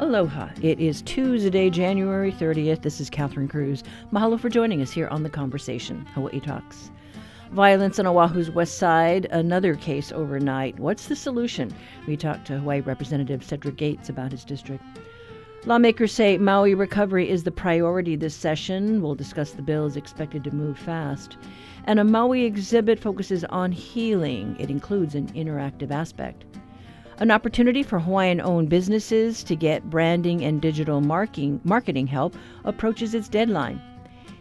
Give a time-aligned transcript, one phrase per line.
[0.00, 0.50] Aloha.
[0.62, 2.82] It is Tuesday, January 30th.
[2.82, 3.82] This is Catherine Cruz.
[4.12, 6.92] Mahalo for joining us here on The Conversation, Hawaii Talks.
[7.50, 10.78] Violence on Oahu's west side, another case overnight.
[10.78, 11.74] What's the solution?
[12.06, 14.84] We talked to Hawaii Representative Cedric Gates about his district.
[15.66, 19.02] Lawmakers say Maui recovery is the priority this session.
[19.02, 21.36] We'll discuss the bill is expected to move fast.
[21.86, 24.54] And a Maui exhibit focuses on healing.
[24.60, 26.44] It includes an interactive aspect.
[27.20, 33.12] An opportunity for Hawaiian owned businesses to get branding and digital marketing, marketing help approaches
[33.12, 33.82] its deadline.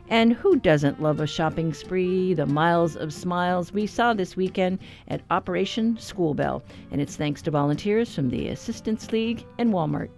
[0.10, 4.78] And who doesn't love a shopping spree, the miles of smiles we saw this weekend
[5.08, 6.62] at Operation School Bell?
[6.92, 10.09] And it's thanks to volunteers from the Assistance League and Walmart.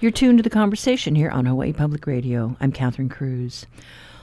[0.00, 2.56] You're tuned to the conversation here on Hawaii Public Radio.
[2.60, 3.66] I'm Catherine Cruz.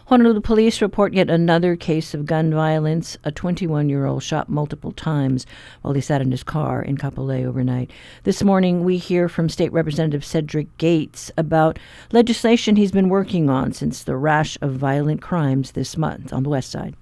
[0.05, 3.17] Honolulu police report yet another case of gun violence.
[3.25, 5.45] A 21 year old shot multiple times
[5.81, 7.91] while he sat in his car in Kapolei overnight.
[8.23, 11.77] This morning, we hear from State Representative Cedric Gates about
[12.13, 16.49] legislation he's been working on since the rash of violent crimes this month on the
[16.49, 16.95] West Side.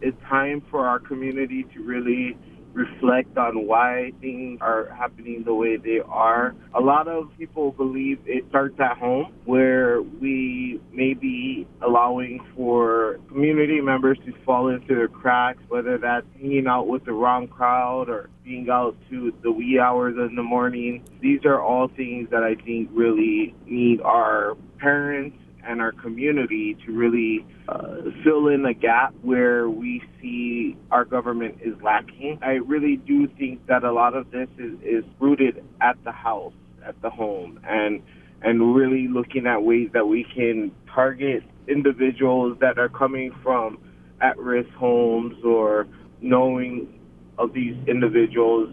[0.00, 2.38] It's time for our community to really
[2.76, 6.54] reflect on why things are happening the way they are.
[6.74, 13.18] A lot of people believe it starts at home, where we may be allowing for
[13.28, 18.10] community members to fall into the cracks, whether that's hanging out with the wrong crowd
[18.10, 21.02] or being out to the wee hours in the morning.
[21.20, 26.92] These are all things that I think really need our parents and our community to
[26.92, 32.38] really uh, fill in a gap where we see our government is lacking.
[32.42, 36.54] I really do think that a lot of this is, is rooted at the house,
[36.84, 38.02] at the home, and
[38.42, 43.78] and really looking at ways that we can target individuals that are coming from
[44.20, 45.86] at-risk homes or
[46.20, 47.00] knowing
[47.38, 48.70] of these individuals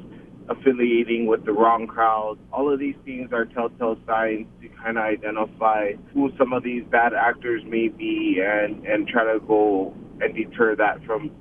[0.49, 2.37] affiliating with the wrong crowd.
[2.51, 6.83] All of these things are telltale signs to kind of identify who some of these
[6.89, 11.31] bad actors may be and, and try to go and deter that from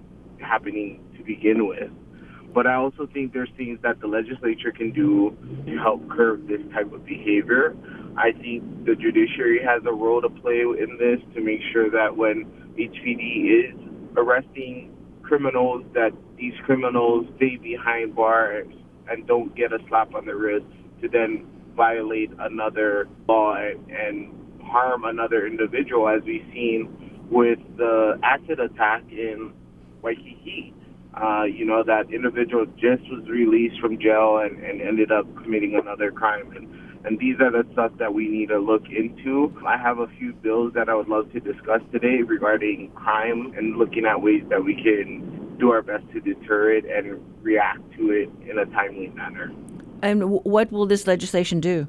[0.41, 1.91] happening to begin with.
[2.55, 5.37] But I also think there's things that the legislature can do
[5.67, 7.75] to help curb this type of behavior.
[8.17, 12.15] I think the judiciary has a role to play in this to make sure that
[12.17, 12.45] when
[12.79, 13.75] HPD is
[14.17, 18.67] arresting criminals, that these criminals stay behind bars
[19.11, 20.67] and don't get a slap on the wrist
[21.01, 21.47] to then
[21.77, 24.33] violate another law and
[24.63, 26.89] harm another individual, as we've seen
[27.31, 29.53] with the acid attack in
[30.03, 30.75] Waikiki.
[31.15, 35.79] Uh, you know, that individual just was released from jail and, and ended up committing
[35.81, 36.53] another crime.
[36.57, 39.53] And, and these are the stuff that we need to look into.
[39.67, 43.77] I have a few bills that I would love to discuss today regarding crime and
[43.77, 48.11] looking at ways that we can do our best to deter it and react to
[48.11, 49.53] it in a timely manner.
[50.03, 51.87] And what will this legislation do?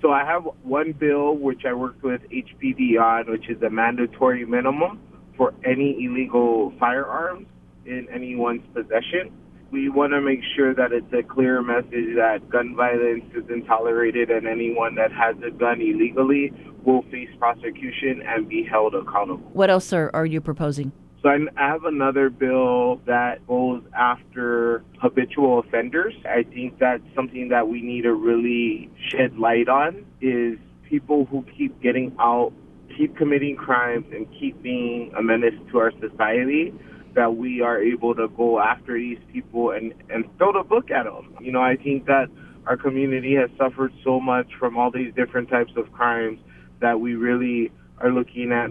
[0.00, 4.46] So I have one bill which I worked with HPD on, which is a mandatory
[4.46, 5.00] minimum
[5.36, 7.48] for any illegal firearms
[7.84, 9.32] in anyone's possession.
[9.72, 14.30] We want to make sure that it's a clear message that gun violence isn't tolerated
[14.30, 16.52] and anyone that has a gun illegally
[16.84, 19.50] will face prosecution and be held accountable.
[19.52, 20.92] What else are, are you proposing?
[21.26, 26.14] So I have another bill that goes after habitual offenders.
[26.24, 30.56] I think that's something that we need to really shed light on is
[30.88, 32.52] people who keep getting out,
[32.96, 36.72] keep committing crimes and keep being a menace to our society
[37.16, 41.06] that we are able to go after these people and, and throw the book at
[41.06, 41.34] them.
[41.40, 42.28] You know, I think that
[42.66, 46.38] our community has suffered so much from all these different types of crimes
[46.80, 48.70] that we really are looking at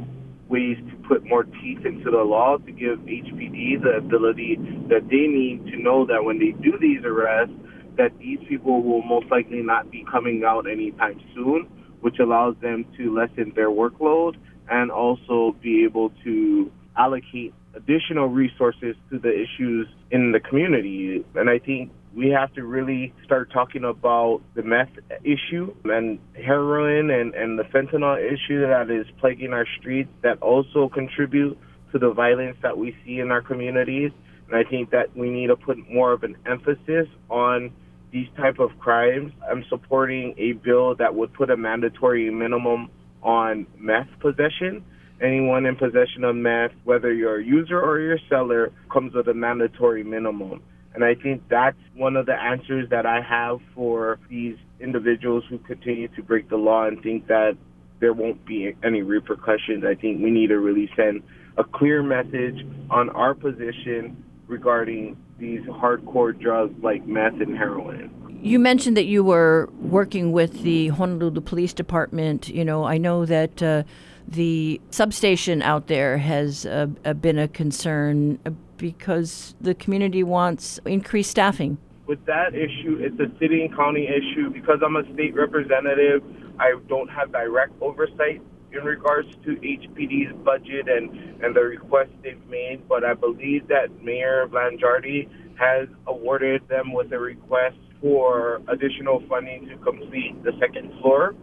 [0.50, 4.58] ways to put more teeth into the law to give HPD the ability
[4.90, 7.54] that they need to know that when they do these arrests,
[7.98, 11.68] that these people will most likely not be coming out anytime soon,
[12.02, 14.36] which allows them to lessen their workload
[14.70, 21.26] and also be able to allocate additional resources to the issues in the community.
[21.36, 24.90] And I think we have to really start talking about the meth
[25.24, 30.88] issue and heroin and, and the fentanyl issue that is plaguing our streets that also
[30.88, 31.58] contribute
[31.92, 34.12] to the violence that we see in our communities.
[34.48, 37.72] And I think that we need to put more of an emphasis on
[38.12, 39.34] these type of crimes.
[39.52, 42.90] I'm supporting a bill that would put a mandatory minimum
[43.22, 44.86] on meth possession
[45.22, 49.28] anyone in possession of meth, whether you're a user or you're a seller, comes with
[49.28, 50.62] a mandatory minimum.
[50.96, 55.58] And I think that's one of the answers that I have for these individuals who
[55.60, 57.58] continue to break the law and think that
[58.00, 59.84] there won't be any repercussions.
[59.84, 61.22] I think we need to really send
[61.58, 68.12] a clear message on our position regarding these hardcore drugs like meth and heroin.
[68.42, 72.48] You mentioned that you were working with the Honolulu Police Department.
[72.48, 73.84] You know, I know that uh,
[74.28, 78.40] the substation out there has uh, uh, been a concern
[78.78, 81.78] because the community wants increased staffing.
[82.08, 84.50] With that issue, it's a city and county issue.
[84.52, 86.24] Because I'm a state representative,
[86.60, 88.42] I don't have direct oversight
[88.72, 91.10] in regards to HPD's budget and,
[91.44, 97.12] and the requests they've made, but I believe that Mayor Blangiardi has awarded them with
[97.14, 101.34] a request for additional funding to complete the second floor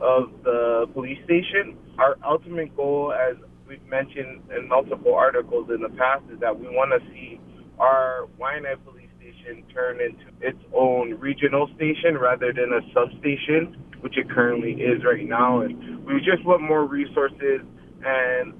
[0.00, 1.76] of the police station.
[1.98, 3.36] Our ultimate goal, as
[3.70, 7.40] we've mentioned in multiple articles in the past, is that we want to see
[7.78, 14.18] our Waianae police station turn into its own regional station rather than a substation, which
[14.18, 15.60] it currently is right now.
[15.60, 17.62] And we just want more resources
[18.04, 18.54] and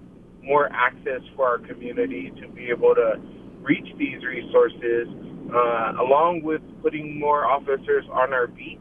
[0.44, 3.20] more access for our community to be able to
[3.60, 5.08] reach these resources,
[5.52, 8.78] uh, along with putting more officers on our beat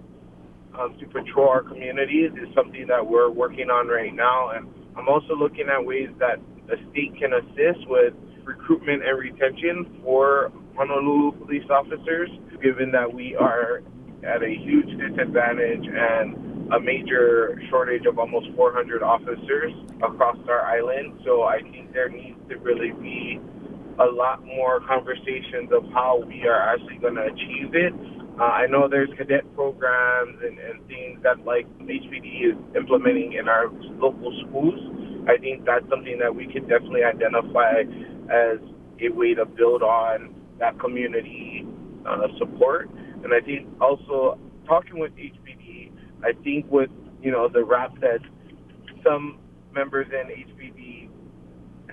[0.77, 4.51] um, to patrol our communities is something that we're working on right now.
[4.51, 4.67] And
[4.99, 8.13] I'm also looking at ways that the state can assist with
[8.43, 12.29] recruitment and retention for Honolulu police officers,
[12.61, 13.81] given that we are
[14.27, 19.71] at a huge disadvantage and a major shortage of almost 400 officers
[20.03, 21.21] across our island.
[21.23, 23.39] So I think there needs to really be
[23.99, 27.93] a lot more conversations of how we are actually going to achieve it.
[28.39, 33.49] Uh, I know there's cadet programs and, and things that like HPD is implementing in
[33.49, 33.69] our
[33.99, 34.79] local schools.
[35.27, 37.83] I think that's something that we can definitely identify
[38.31, 38.59] as
[39.01, 41.65] a way to build on that community
[42.07, 42.89] uh, support.
[43.23, 45.91] And I think also talking with HPD,
[46.23, 46.89] I think with
[47.21, 48.19] you know the rap that
[49.03, 49.39] some
[49.73, 51.09] members in HPD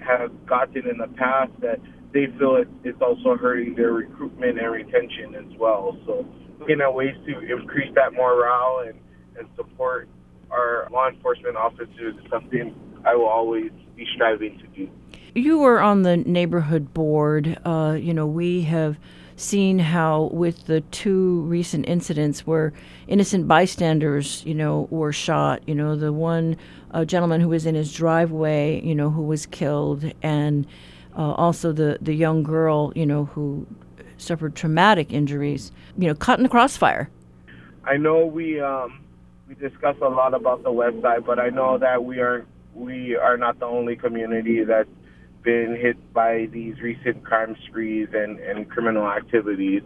[0.00, 1.80] have gotten in the past that
[2.12, 5.96] they feel it, it's also hurting their recruitment and retention as well.
[6.06, 6.26] So
[6.58, 8.98] looking at ways to increase that morale and,
[9.38, 10.08] and support
[10.50, 12.74] our law enforcement officers is something
[13.04, 14.90] I will always be striving to do.
[15.34, 17.58] You were on the neighborhood board.
[17.64, 18.96] Uh, you know, we have
[19.36, 22.72] seen how with the two recent incidents where
[23.06, 25.62] innocent bystanders, you know, were shot.
[25.68, 26.56] You know, the one
[26.92, 30.66] uh, gentleman who was in his driveway, you know, who was killed, and
[31.16, 33.66] uh, also the the young girl, you know, who
[34.18, 37.08] suffered traumatic injuries, you know, caught in the crossfire.
[37.84, 39.00] I know we um,
[39.48, 43.16] we discuss a lot about the west side, but I know that we are we
[43.16, 44.88] are not the only community that's
[45.42, 49.82] been hit by these recent crime sprees and, and criminal activities.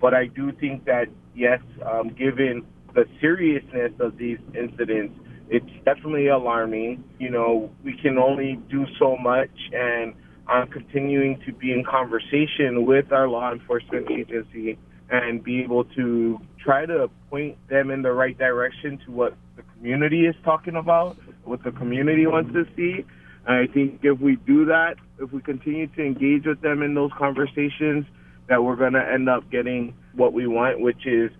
[0.00, 5.14] But I do think that yes, um, given the seriousness of these incidents,
[5.48, 7.04] it's definitely alarming.
[7.18, 10.14] You know, we can only do so much, and
[10.48, 14.78] I'm continuing to be in conversation with our law enforcement agency
[15.10, 19.62] and be able to try to point them in the right direction to what the
[19.74, 23.04] community is talking about, what the community wants to see.
[23.46, 27.10] I think if we do that, if we continue to engage with them in those
[27.16, 28.06] conversations,
[28.48, 31.30] that we're going to end up getting what we want, which is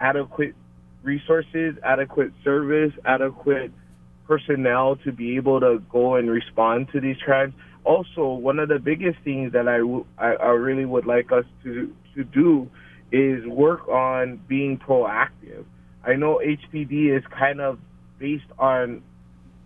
[0.00, 0.54] adequate
[1.02, 3.72] resources, adequate service, adequate
[4.26, 7.52] personnel to be able to go and respond to these crimes
[7.84, 11.44] also one of the biggest things that I, w- I, I really would like us
[11.64, 12.70] to to do
[13.12, 15.64] is work on being proactive.
[16.04, 17.78] I know HPD is kind of
[18.18, 19.02] based on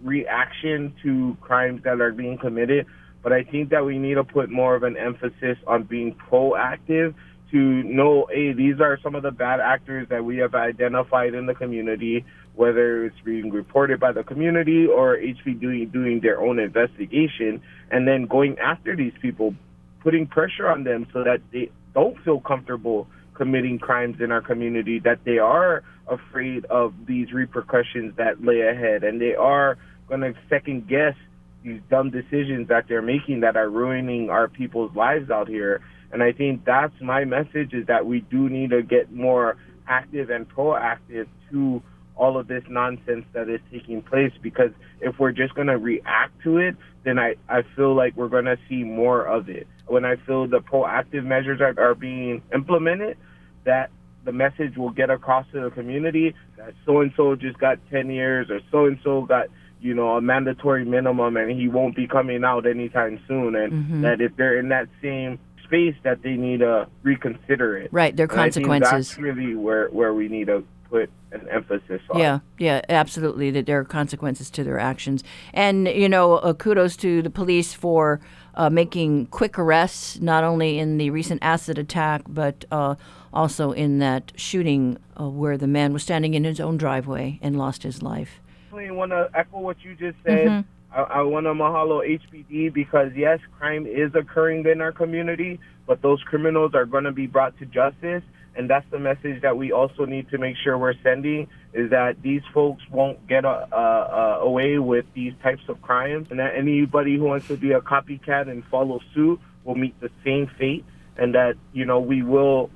[0.02, 2.86] reaction to crimes that are being committed,
[3.22, 7.14] but I think that we need to put more of an emphasis on being proactive
[7.50, 11.46] to know, hey, these are some of the bad actors that we have identified in
[11.46, 12.24] the community,
[12.58, 17.62] whether it's being reported by the community or HP doing doing their own investigation,
[17.92, 19.54] and then going after these people,
[20.00, 24.98] putting pressure on them so that they don't feel comfortable committing crimes in our community,
[24.98, 30.34] that they are afraid of these repercussions that lay ahead, and they are going to
[30.48, 31.14] second guess
[31.62, 35.80] these dumb decisions that they're making that are ruining our people's lives out here.
[36.10, 40.30] And I think that's my message is that we do need to get more active
[40.30, 41.82] and proactive to
[42.18, 44.70] all of this nonsense that is taking place because
[45.00, 48.44] if we're just going to react to it, then I, I feel like we're going
[48.44, 49.66] to see more of it.
[49.86, 53.16] When I feel the proactive measures are, are being implemented,
[53.64, 53.90] that
[54.24, 58.10] the message will get across to the community that so and so just got 10
[58.10, 59.46] years or so and so got
[59.80, 64.02] you know a mandatory minimum and he won't be coming out anytime soon and mm-hmm.
[64.02, 67.92] that if they're in that same space that they need to reconsider it.
[67.92, 68.90] Right, their consequences.
[68.90, 72.18] that's really where, where we need to put an emphasis on.
[72.18, 73.50] Yeah, yeah, absolutely.
[73.50, 77.74] That there are consequences to their actions, and you know, uh, kudos to the police
[77.74, 78.20] for
[78.54, 82.94] uh, making quick arrests, not only in the recent acid attack, but uh,
[83.32, 87.56] also in that shooting uh, where the man was standing in his own driveway and
[87.56, 88.40] lost his life.
[88.72, 90.46] I want to echo what you just said.
[90.48, 90.64] Mhm.
[90.92, 96.00] I, I want to mahalo HPD because yes, crime is occurring in our community, but
[96.02, 98.22] those criminals are going to be brought to justice,
[98.58, 102.20] and that's the message that we also need to make sure we're sending is that
[102.22, 107.16] these folks won't get uh, uh, away with these types of crimes, and that anybody
[107.16, 110.84] who wants to be a copycat and follow suit will meet the same fate,
[111.16, 112.68] and that you know we will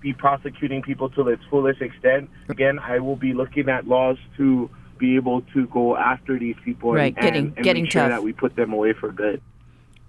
[0.00, 2.30] be prosecuting people to its fullest extent.
[2.48, 6.92] Again, I will be looking at laws to be able to go after these people
[6.94, 8.10] Right, and, getting- and, getting make sure tough.
[8.12, 9.42] that we put them away for good.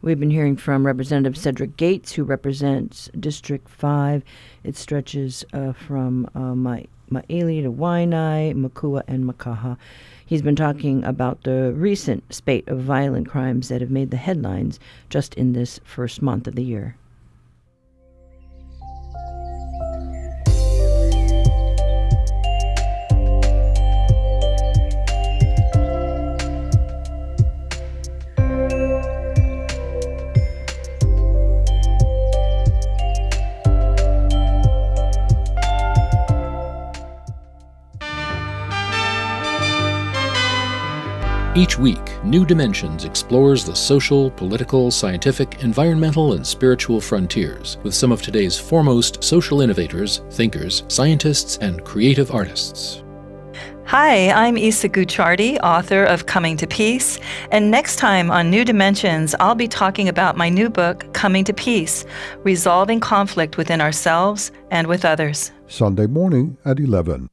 [0.04, 4.22] We've been hearing from Representative Cedric Gates, who represents District 5.
[4.66, 9.78] It stretches uh, from uh, Ma- Maili to Waianae, Makua, and Makaha.
[10.26, 14.78] He's been talking about the recent spate of violent crimes that have made the headlines
[15.10, 16.98] just in this first month of the year.
[41.56, 48.12] Each week, New Dimensions explores the social, political, scientific, environmental, and spiritual frontiers with some
[48.12, 53.04] of today's foremost social innovators, thinkers, scientists, and creative artists.
[53.86, 57.20] Hi, I'm Isa Gucciardi, author of Coming to Peace.
[57.52, 61.54] And next time on New Dimensions, I'll be talking about my new book, Coming to
[61.54, 62.04] Peace
[62.40, 65.52] Resolving Conflict Within Ourselves and with Others.
[65.68, 67.30] Sunday morning at 11.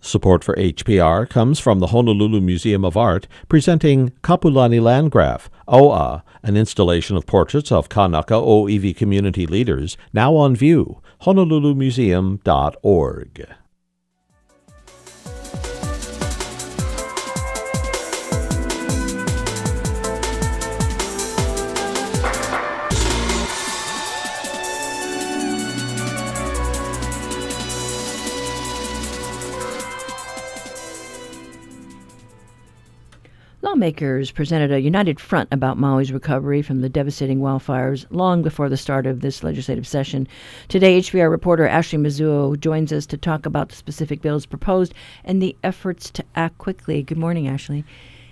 [0.00, 6.56] Support for HPR comes from the Honolulu Museum of Art, presenting Kapulani Landgraf, OA, an
[6.56, 11.02] installation of portraits of Kanaka Oiwi community leaders, now on view.
[11.22, 13.48] HonoluluMuseum.org.
[33.68, 38.78] Lawmakers presented a united front about Maui's recovery from the devastating wildfires long before the
[38.78, 40.26] start of this legislative session.
[40.68, 45.42] Today, HPR reporter Ashley Mizuo joins us to talk about the specific bills proposed and
[45.42, 47.02] the efforts to act quickly.
[47.02, 47.84] Good morning, Ashley.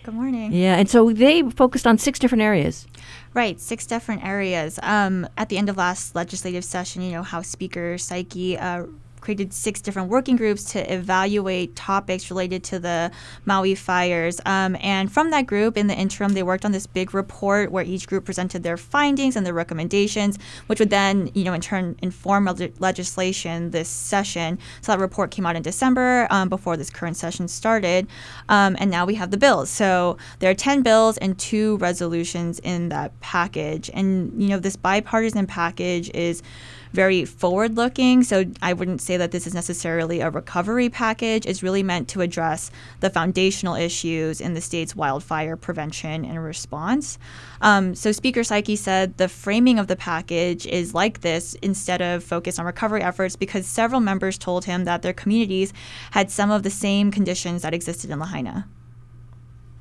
[0.05, 0.55] Good morning.
[0.55, 2.87] Yeah, and so they focused on six different areas.
[3.35, 4.81] Right, six different areas.
[4.83, 8.87] Um, at the end of last legislative session, you know, House Speaker Saiki uh,
[9.27, 13.11] created six different working groups to evaluate topics related to the
[13.45, 14.41] Maui fires.
[14.47, 17.83] Um, and from that group, in the interim, they worked on this big report where
[17.83, 21.97] each group presented their findings and their recommendations, which would then, you know, in turn
[22.03, 24.61] inform leg- legislation this session.
[24.81, 28.07] So that report came out in December um, before this current session started.
[28.49, 29.71] Um, and now we have the bills.
[29.71, 33.91] So there are 10 bills and two resolutions in that package.
[33.93, 36.45] And, you know, this bipartisan package is
[36.93, 38.23] very forward looking.
[38.23, 41.47] So I wouldn't say that this is necessarily a recovery package.
[41.47, 47.19] It's really meant to address the foundational issues in the state's wildfire prevention and response.
[47.61, 52.23] Um, so Speaker Saiki said the framing of the package is like this instead of
[52.23, 55.73] focus on recovery efforts because several members told him that their communities
[56.13, 58.69] had some of the same conditions that existed in Lahaina.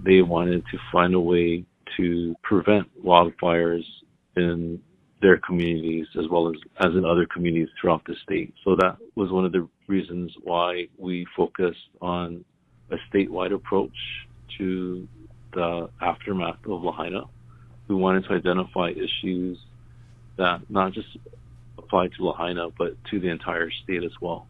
[0.06, 1.66] they wanted to find a way
[1.98, 3.84] to prevent wildfires
[4.36, 4.80] in
[5.22, 8.54] their communities as well as, as in other communities throughout the state.
[8.64, 12.44] So that was one of the reasons why we focused on
[12.92, 13.96] a statewide approach
[14.58, 15.08] to
[15.54, 17.24] the aftermath of Lahaina.
[17.88, 19.58] We wanted to identify issues
[20.38, 21.18] that not just
[21.78, 24.48] apply to Lahaina, but to the entire state as well.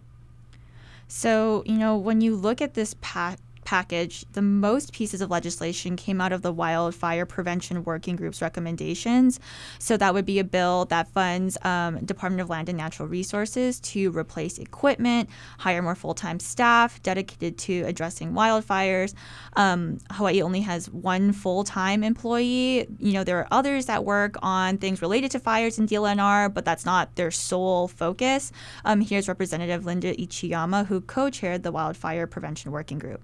[1.07, 5.95] So, you know, when you look at this pa- package, the most pieces of legislation
[5.95, 9.39] came out of the Wildfire Prevention Working Group's recommendations.
[9.79, 13.79] So, that would be a bill that funds um, Department of Land and Natural Resources
[13.81, 15.29] to replace equipment,
[15.59, 19.13] hire more full time staff dedicated to addressing wildfires.
[19.55, 22.87] Um, Hawaii only has one full time employee.
[22.99, 26.65] You know, there are others that work on things related to fires in DLNR, but
[26.65, 28.51] that's not their sole focus.
[28.83, 33.21] Um, here's Representative Linda Ichiyama, who co chaired the Wildfire Prevention Working Group.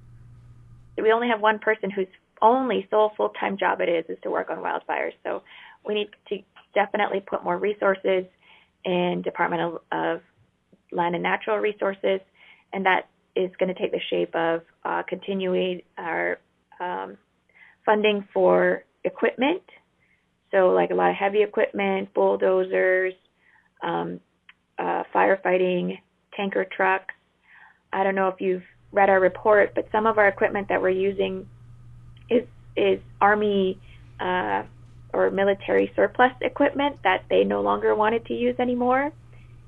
[0.98, 2.08] We only have one person whose
[2.42, 5.14] only sole full time job it is is to work on wildfires.
[5.24, 5.44] So
[5.86, 6.38] we need to
[6.74, 8.26] definitely put more resources
[8.84, 10.22] in Department of, of
[10.92, 12.20] Land and Natural Resources
[12.74, 16.40] and that is going to take the shape of uh, continuing our
[16.80, 17.18] um,
[17.86, 19.62] funding for equipment.
[20.52, 23.14] So, like a lot of heavy equipment, bulldozers,
[23.84, 24.20] um,
[24.78, 25.98] uh, firefighting
[26.36, 27.14] tanker trucks.
[27.94, 30.90] I don't know if you've read our report, but some of our equipment that we're
[30.90, 31.48] using
[32.30, 32.44] is
[32.76, 33.80] is Army
[34.20, 34.64] uh,
[35.14, 39.12] or military surplus equipment that they no longer wanted to use anymore,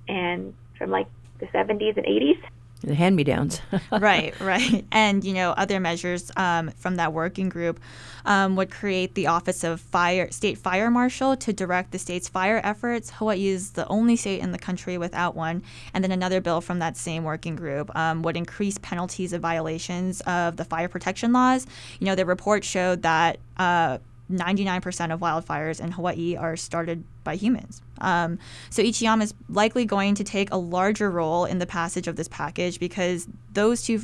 [0.08, 1.08] and from like
[1.40, 2.42] the 70s and 80s.
[2.84, 3.62] The hand me downs.
[3.92, 4.86] right, right.
[4.92, 7.80] And, you know, other measures um, from that working group
[8.26, 12.60] um, would create the Office of Fire, State Fire Marshal to direct the state's fire
[12.64, 13.10] efforts.
[13.12, 15.64] Hawaii is the only state in the country without one.
[15.94, 20.22] And then another bill from that same working group um, would increase penalties of violations
[20.22, 21.66] of the fire protection laws.
[22.00, 23.40] You know, the report showed that.
[23.58, 24.00] Uh,
[24.34, 27.82] 99% of wildfires in Hawaii are started by humans.
[28.00, 32.16] Um, so Ichiyama is likely going to take a larger role in the passage of
[32.16, 34.02] this package because those two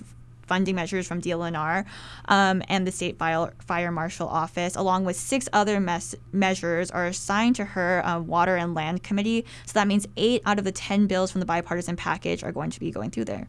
[0.50, 1.86] funding measures from DLNR
[2.28, 7.06] um, and the State Fire, Fire Marshal Office, along with six other mes- measures, are
[7.06, 9.46] assigned to her uh, Water and Land Committee.
[9.68, 12.72] So that means eight out of the 10 bills from the bipartisan package are going
[12.72, 13.48] to be going through there.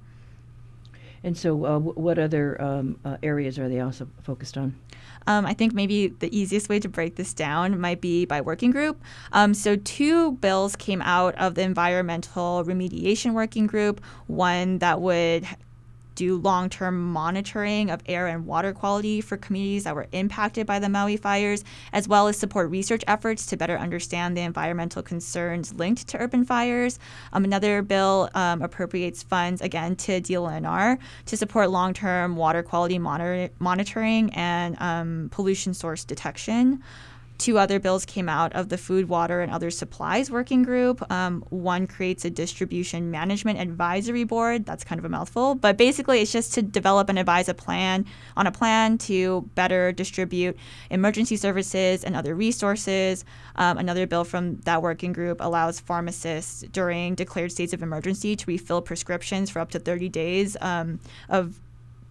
[1.22, 4.74] And so, uh, what other um, uh, areas are they also focused on?
[5.26, 8.70] Um, I think maybe the easiest way to break this down might be by working
[8.70, 9.02] group.
[9.32, 14.00] Um, so, two bills came out of the environmental remediation working group.
[14.28, 15.46] One that would
[16.20, 20.78] do long term monitoring of air and water quality for communities that were impacted by
[20.78, 25.72] the Maui fires, as well as support research efforts to better understand the environmental concerns
[25.72, 26.98] linked to urban fires.
[27.32, 32.98] Um, another bill um, appropriates funds, again, to DLNR to support long term water quality
[32.98, 36.82] monitor- monitoring and um, pollution source detection.
[37.40, 41.10] Two other bills came out of the Food, Water, and Other Supplies Working Group.
[41.10, 44.66] Um, one creates a distribution management advisory board.
[44.66, 48.04] That's kind of a mouthful, but basically, it's just to develop and advise a plan
[48.36, 50.54] on a plan to better distribute
[50.90, 53.24] emergency services and other resources.
[53.56, 58.44] Um, another bill from that working group allows pharmacists during declared states of emergency to
[58.48, 61.58] refill prescriptions for up to 30 days um, of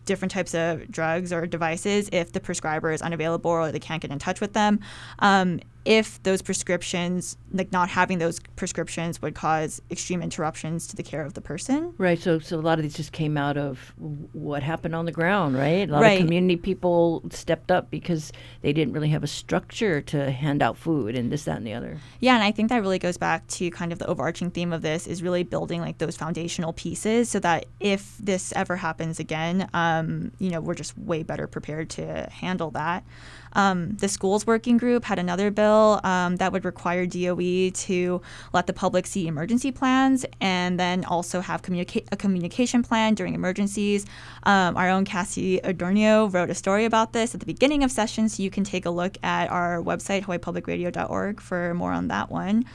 [0.09, 4.09] different types of drugs or devices if the prescriber is unavailable or they can't get
[4.09, 4.79] in touch with them.
[5.19, 11.01] Um, if those prescriptions, like not having those prescriptions, would cause extreme interruptions to the
[11.01, 11.95] care of the person.
[11.97, 12.19] Right.
[12.19, 13.91] So, so a lot of these just came out of
[14.33, 15.89] what happened on the ground, right?
[15.89, 16.19] A lot Right.
[16.19, 20.77] of community people stepped up because they didn't really have a structure to hand out
[20.77, 21.97] food and this, that, and the other.
[22.19, 24.83] Yeah, and I think that really goes back to kind of the overarching theme of
[24.83, 29.67] this is really building like those foundational pieces so that if this ever happens again,
[29.73, 33.03] um, you know, we're just way better prepared to handle that.
[33.53, 38.21] Um, the schools working group had another bill um, that would require DOE to
[38.53, 43.33] let the public see emergency plans and then also have communica- a communication plan during
[43.33, 44.05] emergencies.
[44.43, 48.29] Um, our own Cassie Ordonio wrote a story about this at the beginning of session,
[48.29, 52.65] so you can take a look at our website, hawaiipublicradio.org, for more on that one.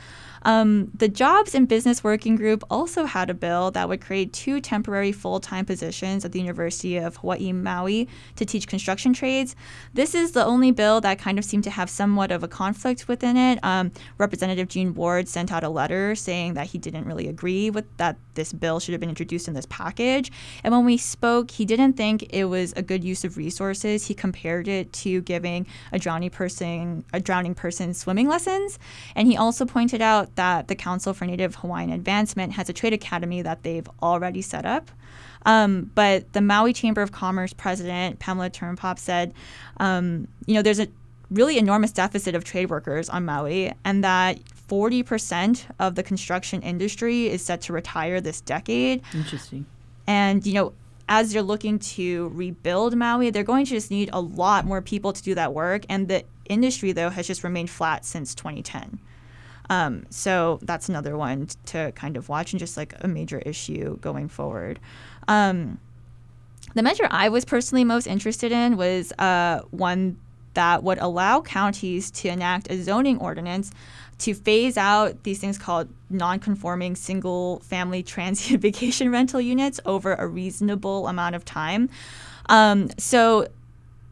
[0.45, 4.61] Um, the Jobs and Business Working Group also had a bill that would create two
[4.61, 9.57] temporary full time positions at the University of Hawaii Maui to teach construction trades.
[9.95, 13.09] This is the only bill that kind of seemed to have somewhat of a conflict
[13.09, 13.59] within it.
[13.63, 17.85] Um, Representative Gene Ward sent out a letter saying that he didn't really agree with
[17.97, 20.31] that this bill should have been introduced in this package.
[20.63, 24.07] And when we spoke, he didn't think it was a good use of resources.
[24.07, 28.79] He compared it to giving a drowning person a drowning person swimming lessons.
[29.15, 32.93] And he also pointed out that the Council for Native Hawaiian Advancement has a trade
[32.93, 34.91] academy that they've already set up.
[35.47, 39.35] Um, but the Maui Chamber of Commerce president, Pamela Tumpap, said,
[39.79, 40.89] um, you know, there's a
[41.31, 47.29] really enormous deficit of trade workers on Maui, and that 40% of the construction industry
[47.29, 49.03] is set to retire this decade.
[49.13, 49.67] Interesting.
[50.07, 50.73] And, you know,
[51.09, 55.13] as they're looking to rebuild Maui, they're going to just need a lot more people
[55.13, 55.85] to do that work.
[55.89, 58.99] And the industry, though, has just remained flat since 2010.
[59.71, 63.99] Um, so that's another one to kind of watch and just like a major issue
[63.99, 64.79] going forward.
[65.29, 65.79] Um,
[66.75, 70.19] the measure I was personally most interested in was uh, one
[70.55, 73.73] that would allow counties to enact a zoning ordinance
[74.19, 81.09] to phase out these things called non-conforming single-family transient vacation rental units over a reasonable
[81.09, 81.89] amount of time.
[82.49, 83.49] Um, so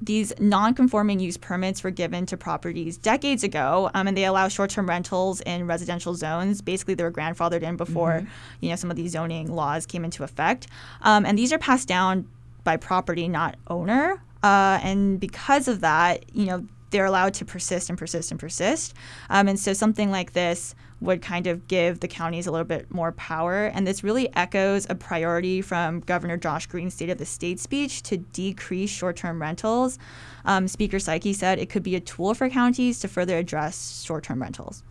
[0.05, 4.89] these non-conforming use permits were given to properties decades ago, um, and they allow short-term
[4.89, 6.61] rentals in residential zones.
[6.61, 8.27] Basically, they were grandfathered in before
[8.61, 10.67] you know some of these zoning laws came into effect,
[11.03, 12.29] um, and these are passed down
[12.65, 14.23] by property, not owner.
[14.43, 18.95] Uh, and because of that, you know they're allowed to persist and persist and persist.
[19.31, 22.91] Um, and so something like this would kind of give the counties a little bit
[22.91, 23.67] more power.
[23.67, 28.03] And this really echoes a priority from Governor Josh Green's State of the State speech
[28.05, 29.99] to decrease short term rentals.
[30.45, 34.25] Um, Speaker Saiki said it could be a tool for counties to further address short
[34.25, 34.83] term rentals.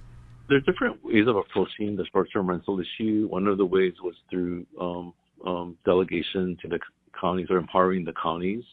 [0.50, 3.28] There's different ways of approaching the short term rental issue.
[3.30, 5.14] One of the ways was through um,
[5.46, 6.80] um, delegation to the
[7.20, 8.64] counties or empowering the counties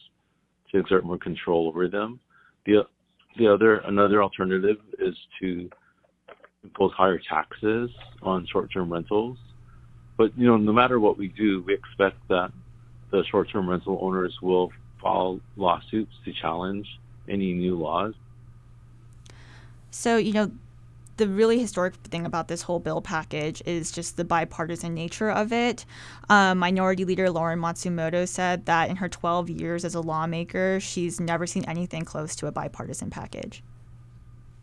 [0.71, 2.19] to exert more control over them.
[2.65, 2.83] The
[3.37, 5.69] the other another alternative is to
[6.63, 7.89] impose higher taxes
[8.21, 9.37] on short-term rentals.
[10.17, 12.51] But you know, no matter what we do, we expect that
[13.11, 16.87] the short-term rental owners will file lawsuits to challenge
[17.27, 18.13] any new laws.
[19.91, 20.51] So, you know,
[21.17, 25.51] the really historic thing about this whole bill package is just the bipartisan nature of
[25.51, 25.85] it.
[26.29, 31.19] Um, Minority Leader Lauren Matsumoto said that in her 12 years as a lawmaker, she's
[31.19, 33.63] never seen anything close to a bipartisan package.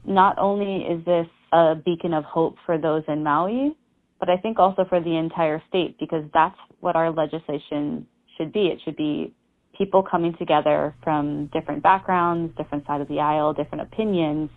[0.05, 3.77] Not only is this a beacon of hope for those in Maui,
[4.19, 8.07] but I think also for the entire state because that's what our legislation
[8.37, 8.67] should be.
[8.69, 9.35] It should be
[9.77, 14.51] people coming together from different backgrounds, different side of the aisle, different opinions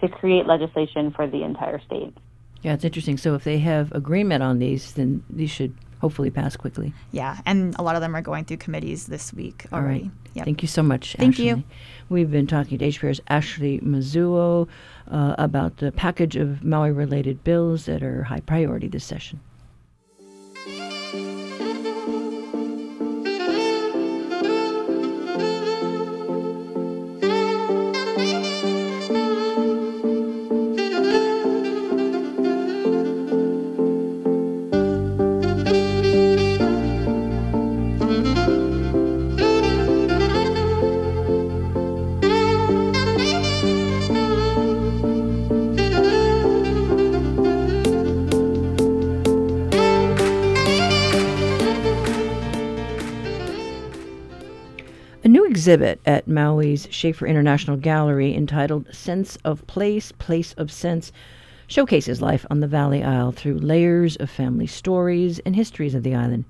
[0.00, 2.16] to create legislation for the entire state.
[2.62, 3.16] Yeah, it's interesting.
[3.16, 6.92] So if they have agreement on these, then these should hopefully pass quickly.
[7.12, 10.00] Yeah, and a lot of them are going through committees this week already.
[10.00, 10.10] All right.
[10.34, 10.44] Yep.
[10.44, 11.16] Thank you so much.
[11.18, 11.46] Thank Ashley.
[11.46, 11.64] you.
[12.08, 14.68] We've been talking to HPR's Ashley Mizuo
[15.10, 19.40] uh, about the package of Maui related bills that are high priority this session.
[55.58, 61.10] Exhibit at Maui's Schaefer International Gallery entitled Sense of Place, Place of Sense
[61.66, 66.14] showcases life on the Valley Isle through layers of family stories and histories of the
[66.14, 66.44] island.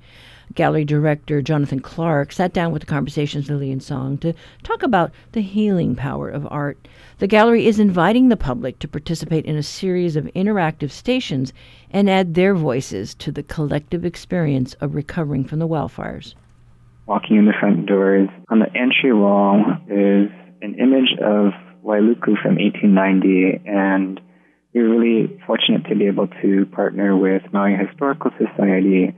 [0.54, 5.40] Gallery director Jonathan Clark sat down with the Conversations Lillian Tsang to talk about the
[5.40, 6.76] healing power of art.
[7.18, 11.54] The gallery is inviting the public to participate in a series of interactive stations
[11.90, 16.34] and add their voices to the collective experience of recovering from the wildfires
[17.08, 18.28] walking in the front doors.
[18.50, 20.28] On the entry wall is
[20.60, 24.20] an image of Wailuku from 1890, and
[24.74, 29.16] we are really fortunate to be able to partner with Maui Historical Society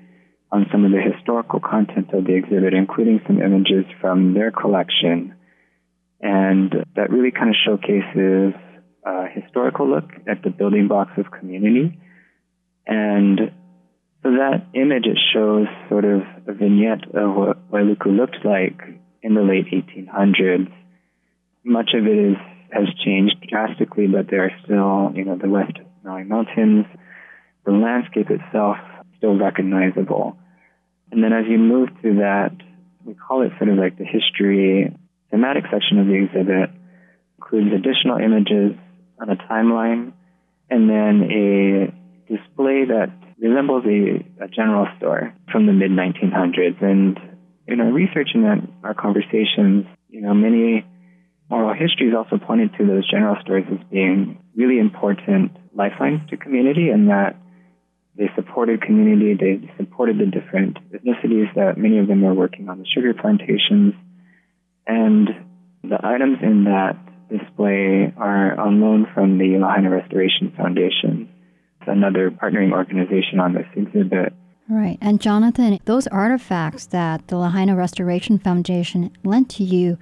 [0.52, 5.34] on some of the historical content of the exhibit, including some images from their collection.
[6.20, 8.54] And that really kind of showcases
[9.04, 11.98] a historical look at the building blocks of community
[12.86, 13.52] and
[14.22, 18.80] so that image, it shows sort of a vignette of what Wailuku looked like
[19.22, 20.72] in the late 1800s.
[21.64, 22.36] Much of it is,
[22.72, 26.86] has changed drastically, but there are still, you know, the West Maui Mountains,
[27.64, 28.76] the landscape itself
[29.18, 30.36] still recognizable.
[31.12, 32.52] And then as you move through that,
[33.04, 34.94] we call it sort of like the history
[35.30, 36.70] thematic section of the exhibit,
[37.38, 38.76] includes additional images
[39.20, 40.12] on a timeline,
[40.68, 43.10] and then a display that
[43.40, 46.82] resembles a, a general store from the mid 1900s.
[46.82, 47.18] And
[47.66, 50.84] in our research and our conversations, you know, many
[51.50, 56.90] oral histories also pointed to those general stores as being really important lifelines to community
[56.90, 57.36] and that
[58.16, 62.78] they supported community, they supported the different ethnicities that many of them were working on
[62.78, 63.94] the sugar plantations.
[64.86, 65.28] And
[65.82, 66.98] the items in that
[67.30, 71.29] display are on loan from the Lahaina Restoration Foundation
[71.86, 74.32] another partnering organization on this exhibit.
[74.68, 74.98] Right.
[75.00, 79.98] And Jonathan, those artifacts that the Lahaina Restoration Foundation lent to you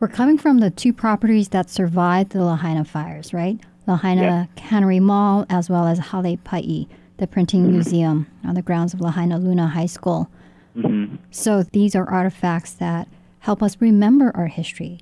[0.00, 3.60] were coming from the two properties that survived the Lahaina fires, right?
[3.86, 4.46] Lahaina yeah.
[4.56, 6.88] Cannery Mall as well as Hale Pai,
[7.18, 7.72] the printing mm-hmm.
[7.72, 10.28] museum on the grounds of Lahainaluna High School.
[10.76, 11.16] Mm-hmm.
[11.30, 13.08] So these are artifacts that
[13.40, 15.00] help us remember our history.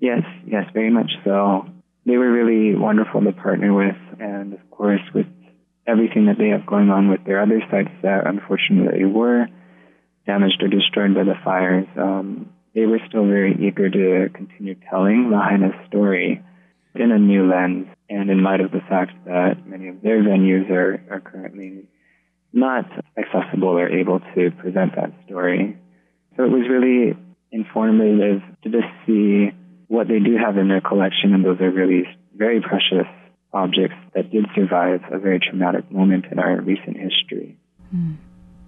[0.00, 1.66] Yes, yes, very much so.
[2.04, 5.26] They were really wonderful to partner with, and of course, with
[5.86, 9.46] everything that they have going on with their other sites that unfortunately were
[10.26, 15.30] damaged or destroyed by the fires, um, they were still very eager to continue telling
[15.30, 16.42] Lahaina's story
[16.94, 20.70] in a new lens and in light of the fact that many of their venues
[20.70, 21.88] are, are currently
[22.52, 22.86] not
[23.18, 25.76] accessible or able to present that story.
[26.36, 27.16] So it was really
[27.50, 29.50] informative to just see
[29.88, 33.06] what they do have in their collection, and those are really very precious
[33.54, 37.56] objects that did survive a very traumatic moment in our recent history.
[37.94, 38.16] Mm.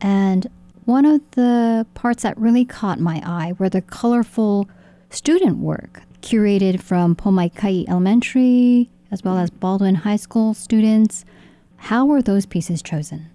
[0.00, 0.46] And
[0.84, 4.68] one of the parts that really caught my eye were the colorful
[5.10, 11.24] student work curated from Pomaikai Elementary as well as Baldwin High School students.
[11.76, 13.30] How were those pieces chosen?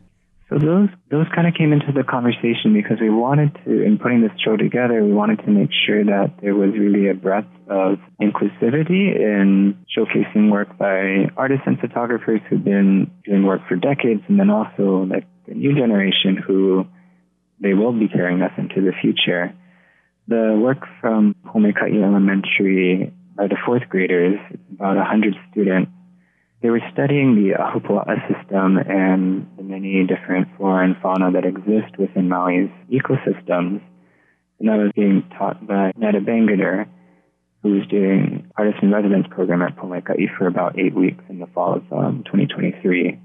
[0.52, 4.22] So those those kind of came into the conversation because we wanted to, in putting
[4.22, 8.00] this show together, we wanted to make sure that there was really a breadth of
[8.22, 14.38] inclusivity in showcasing work by artists and photographers who've been doing work for decades, and
[14.38, 16.86] then also like the new generation who
[17.62, 19.54] they will be carrying us into the future.
[20.28, 24.38] The work from Pomaikai Elementary by the fourth graders,
[24.74, 25.92] about 100 students,
[26.62, 31.98] they were studying the Ahupua'a system and the many different flora and fauna that exist
[31.98, 33.82] within Maui's ecosystems.
[34.60, 36.86] And that was being taught by Netta Bangader,
[37.64, 41.48] who was doing artist in residence program at Pomaikai for about eight weeks in the
[41.48, 43.20] fall of um, 2023.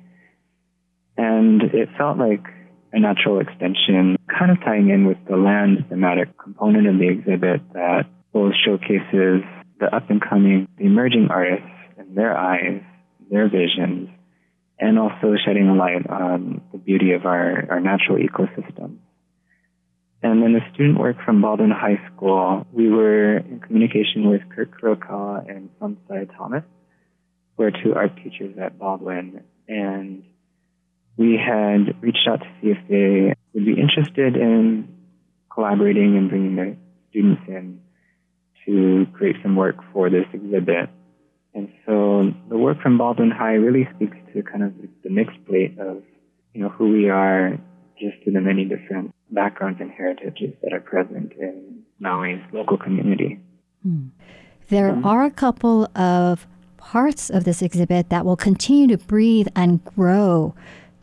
[1.18, 2.44] And it felt like
[2.92, 7.60] a natural extension, kind of tying in with the land thematic component of the exhibit
[7.74, 9.42] that both showcases
[9.78, 11.68] the up and coming, the emerging artists
[11.98, 12.80] and their eyes
[13.30, 14.08] their visions,
[14.78, 18.98] and also shedding a light on the beauty of our, our natural ecosystem.
[20.22, 24.80] And then the student work from Baldwin High School, we were in communication with Kirk
[24.80, 26.64] Kurokawa and Sunsai Thomas,
[27.56, 30.24] who are two art teachers at Baldwin, and
[31.16, 34.88] we had reached out to see if they would be interested in
[35.52, 36.76] collaborating and bringing their
[37.10, 37.80] students in
[38.66, 40.90] to create some work for this exhibit.
[41.56, 45.78] And so the work from Baldwin High really speaks to kind of the mixed plate
[45.78, 46.02] of,
[46.52, 47.58] you know, who we are
[47.98, 53.40] just to the many different backgrounds and heritages that are present in Maui's local community.
[53.82, 54.08] Hmm.
[54.68, 55.06] There mm-hmm.
[55.06, 60.54] are a couple of parts of this exhibit that will continue to breathe and grow.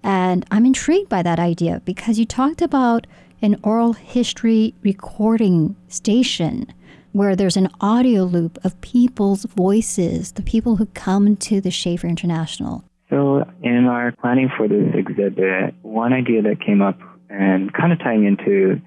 [0.04, 3.08] And I'm intrigued by that idea because you talked about
[3.42, 6.72] an oral history recording station
[7.14, 12.08] where there's an audio loop of people's voices, the people who come to the Schaefer
[12.08, 12.84] International.
[13.10, 17.00] So, in our planning for this exhibit, one idea that came up
[17.30, 18.82] and kind of tying into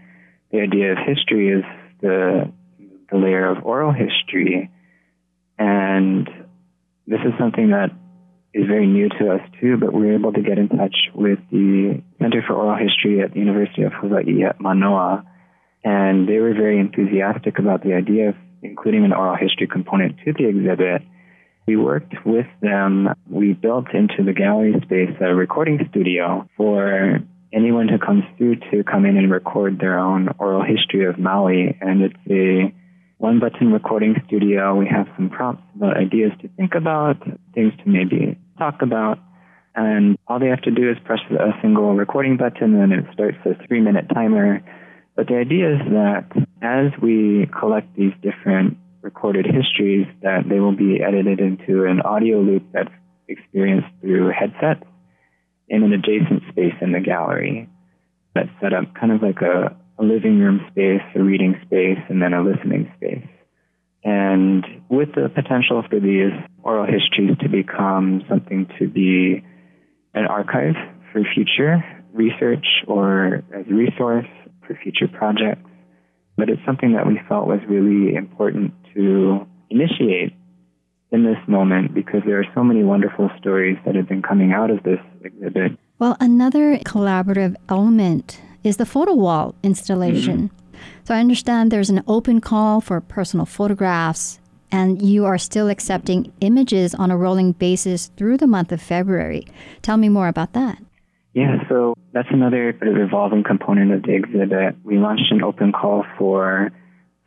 [0.51, 1.65] the idea of history is
[2.01, 2.53] the,
[3.11, 4.71] the layer of oral history.
[5.59, 6.29] And
[7.07, 7.91] this is something that
[8.53, 11.39] is very new to us too, but we were able to get in touch with
[11.53, 15.25] the Center for Oral History at the University of Hawaii at Manoa
[15.87, 20.33] and they were very enthusiastic about the idea of including an oral history component to
[20.33, 21.03] the exhibit.
[21.69, 23.11] We worked with them.
[23.31, 27.21] We built into the gallery space a recording studio for
[27.53, 31.79] anyone who comes through to come in and record their own oral history of Maui.
[31.81, 32.75] And it's a
[33.19, 34.75] one button recording studio.
[34.75, 37.23] We have some prompts about ideas to think about,
[37.55, 39.21] things to maybe talk about.
[39.77, 43.39] And all they have to do is press a single recording button and it starts
[43.45, 44.65] a three minute timer
[45.17, 46.27] but the idea is that
[46.61, 52.41] as we collect these different recorded histories, that they will be edited into an audio
[52.41, 52.93] loop that's
[53.27, 54.85] experienced through headsets
[55.69, 57.69] in an adjacent space in the gallery
[58.35, 62.21] that's set up kind of like a, a living room space, a reading space, and
[62.21, 63.27] then a listening space.
[64.05, 69.43] And with the potential for these oral histories to become something to be
[70.15, 70.75] an archive
[71.11, 74.27] for future research or as a resource
[74.67, 75.69] for future projects.
[76.37, 80.35] But it's something that we felt was really important to initiate
[81.13, 84.71] in this moment because there are so many wonderful stories that have been coming out
[84.71, 85.79] of this exhibit.
[85.99, 90.49] Well, another collaborative element is the photo wall installation.
[90.49, 90.77] Mm-hmm.
[91.05, 96.33] So I understand there's an open call for personal photographs, and you are still accepting
[96.41, 99.47] images on a rolling basis through the month of February.
[99.83, 100.79] Tell me more about that.
[101.37, 104.77] Yeah, so that's another sort of evolving component of the exhibit.
[104.83, 106.71] We launched an open call for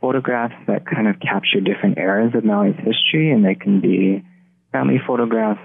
[0.00, 4.24] photographs that kind of capture different eras of Maui's history, and they can be
[4.72, 5.60] family photographs,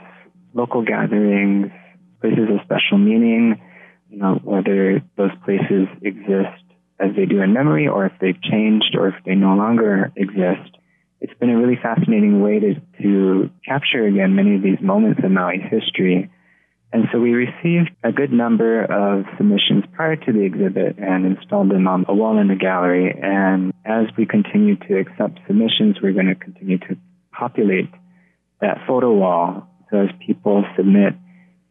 [0.53, 1.71] local gatherings,
[2.21, 3.59] places of special meaning,
[4.11, 6.61] you know, whether those places exist
[6.99, 10.77] as they do in memory or if they've changed or if they no longer exist.
[11.19, 15.33] It's been a really fascinating way to, to capture again many of these moments in
[15.33, 16.29] Maui's history
[16.95, 21.69] and so we received a good number of submissions prior to the exhibit and installed
[21.69, 23.13] them on a wall in the gallery.
[23.21, 26.95] And as we continue to accept submissions, we're going to continue to
[27.33, 27.89] populate
[28.61, 29.67] that photo wall.
[29.91, 31.15] So as people submit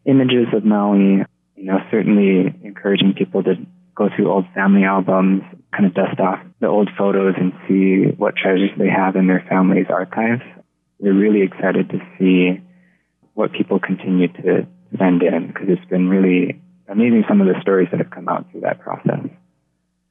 [0.04, 1.24] images of Maui,
[1.56, 3.54] you know, certainly encouraging people to
[3.94, 5.40] go through old family albums,
[5.72, 9.42] kind of dust off the old photos and see what treasures they have in their
[9.48, 10.42] family's archives.
[10.98, 12.60] We're really excited to see
[13.32, 14.66] what people continue to
[14.98, 18.50] send in because it's been really amazing some of the stories that have come out
[18.50, 19.20] through that process.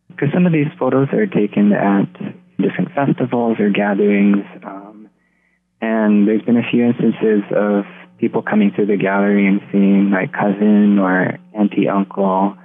[0.10, 2.12] Because some of these photos are taken at
[2.58, 5.10] different festivals or gatherings, um,
[5.82, 7.86] and there's been a few instances of
[8.18, 12.56] people coming through the gallery and seeing my cousin or auntie, uncle,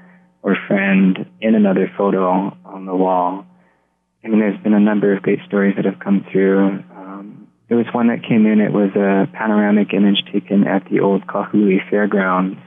[0.43, 3.45] or friend in another photo on the wall.
[4.25, 6.85] I mean, there's been a number of great stories that have come through.
[7.69, 11.27] There was one that came in, it was a panoramic image taken at the old
[11.27, 12.59] Kahului Fairgrounds.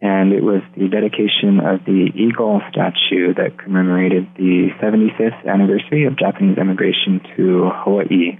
[0.00, 6.18] And it was the dedication of the eagle statue that commemorated the 75th anniversary of
[6.18, 8.38] Japanese immigration to Hawaii.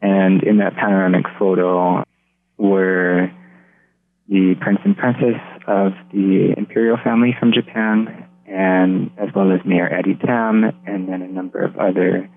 [0.00, 2.04] And in that panoramic photo,
[2.60, 3.32] were
[4.28, 9.92] the prince and princess of the imperial family from Japan, and as well as Mayor
[9.92, 12.28] Eddie Tam, and then a number of other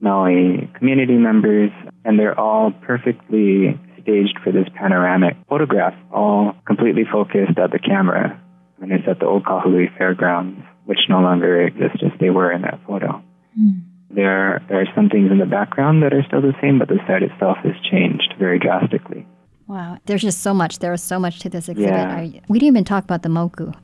[0.00, 1.70] Maui community members,
[2.04, 8.40] and they're all perfectly staged for this panoramic photograph, all completely focused at the camera.
[8.80, 12.62] And it's at the old Kahului Fairgrounds, which no longer exist as they were in
[12.62, 13.22] that photo.
[13.58, 13.82] Mm.
[14.10, 16.98] There, there are some things in the background that are still the same, but the
[17.06, 19.26] site itself has changed very drastically.
[19.66, 20.78] Wow, there's just so much.
[20.78, 21.90] There is so much to this exhibit.
[21.90, 22.20] Yeah.
[22.20, 23.74] You, we didn't even talk about the moku.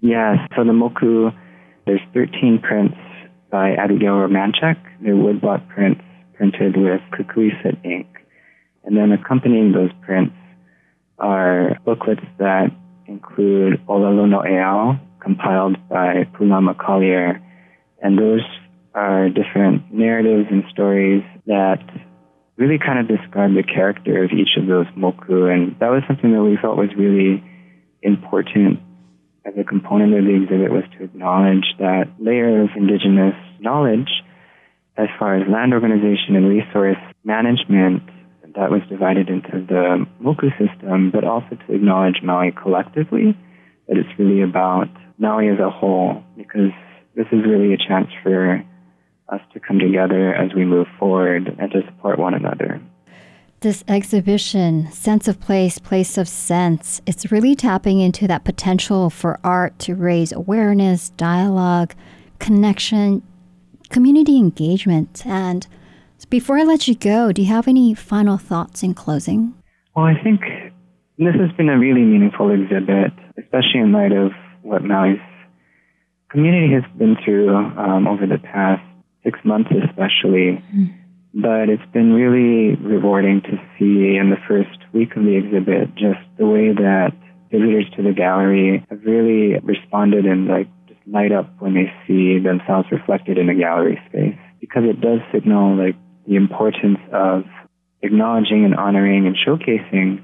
[0.00, 1.32] Yes, so the moku,
[1.86, 2.96] there's 13 prints
[3.50, 4.76] by Abigail Romanchak.
[5.00, 6.02] They're woodblock prints
[6.34, 8.06] printed with kukuiset ink.
[8.84, 10.34] And then accompanying those prints
[11.18, 12.70] are booklets that
[13.06, 17.42] include Olelo No'eau, compiled by Pulama Collier.
[18.00, 18.42] And those
[18.94, 21.82] are different narratives and stories that
[22.56, 25.52] really kind of describe the character of each of those moku.
[25.52, 27.42] And that was something that we felt was really
[28.02, 28.80] important
[29.44, 34.08] as a component of the exhibit was to acknowledge that layer of indigenous knowledge
[34.96, 38.02] as far as land organization and resource management
[38.58, 43.36] that was divided into the moku system, but also to acknowledge Maui collectively,
[43.86, 46.72] that it's really about Maui as a whole, because
[47.14, 48.64] this is really a chance for
[49.28, 52.80] us to come together as we move forward and to support one another.
[53.60, 59.40] This exhibition, Sense of Place, Place of Sense, it's really tapping into that potential for
[59.42, 61.92] art to raise awareness, dialogue,
[62.38, 63.20] connection,
[63.90, 65.26] community engagement.
[65.26, 65.66] And
[66.30, 69.54] before I let you go, do you have any final thoughts in closing?
[69.96, 70.40] Well, I think
[71.18, 74.30] this has been a really meaningful exhibit, especially in light of
[74.62, 75.18] what Maui's
[76.30, 78.82] community has been through um, over the past
[79.24, 80.62] six months especially.
[80.72, 80.94] Mm.
[81.40, 86.18] But it's been really rewarding to see in the first week of the exhibit just
[86.36, 87.12] the way that
[87.52, 92.40] visitors to the gallery have really responded and like just light up when they see
[92.40, 94.34] themselves reflected in the gallery space.
[94.58, 95.94] Because it does signal like
[96.26, 97.44] the importance of
[98.02, 100.20] acknowledging and honoring and showcasing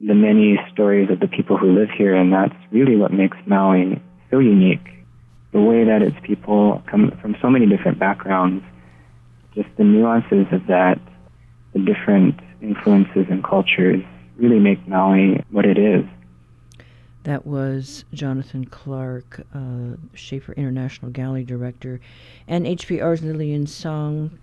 [0.00, 4.02] the many stories of the people who live here and that's really what makes Maui
[4.30, 4.84] so unique.
[5.52, 8.62] The way that its people come from so many different backgrounds,
[9.56, 11.00] just the nuances of that,
[11.72, 14.02] the different influences and cultures
[14.36, 16.04] really make Maui what it is.
[17.24, 22.00] That was Jonathan Clark, uh, Schaefer International Gallery Director,
[22.46, 24.38] and HPR's Lillian Tsang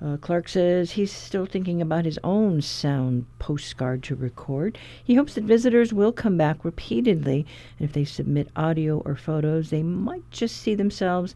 [0.00, 4.78] uh, Clark says he's still thinking about his own sound postcard to record.
[5.02, 7.44] He hopes that visitors will come back repeatedly,
[7.78, 11.34] and if they submit audio or photos, they might just see themselves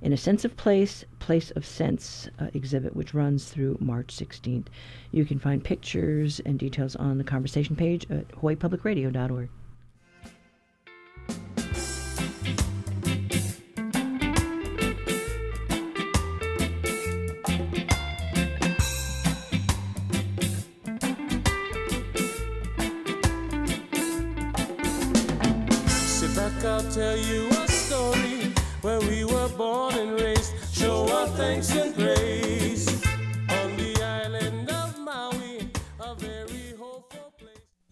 [0.00, 4.66] in a Sense of Place, Place of Sense uh, exhibit, which runs through March 16th.
[5.10, 9.48] You can find pictures and details on the conversation page at hawaiipublicradio.org.
[26.94, 27.37] Tell you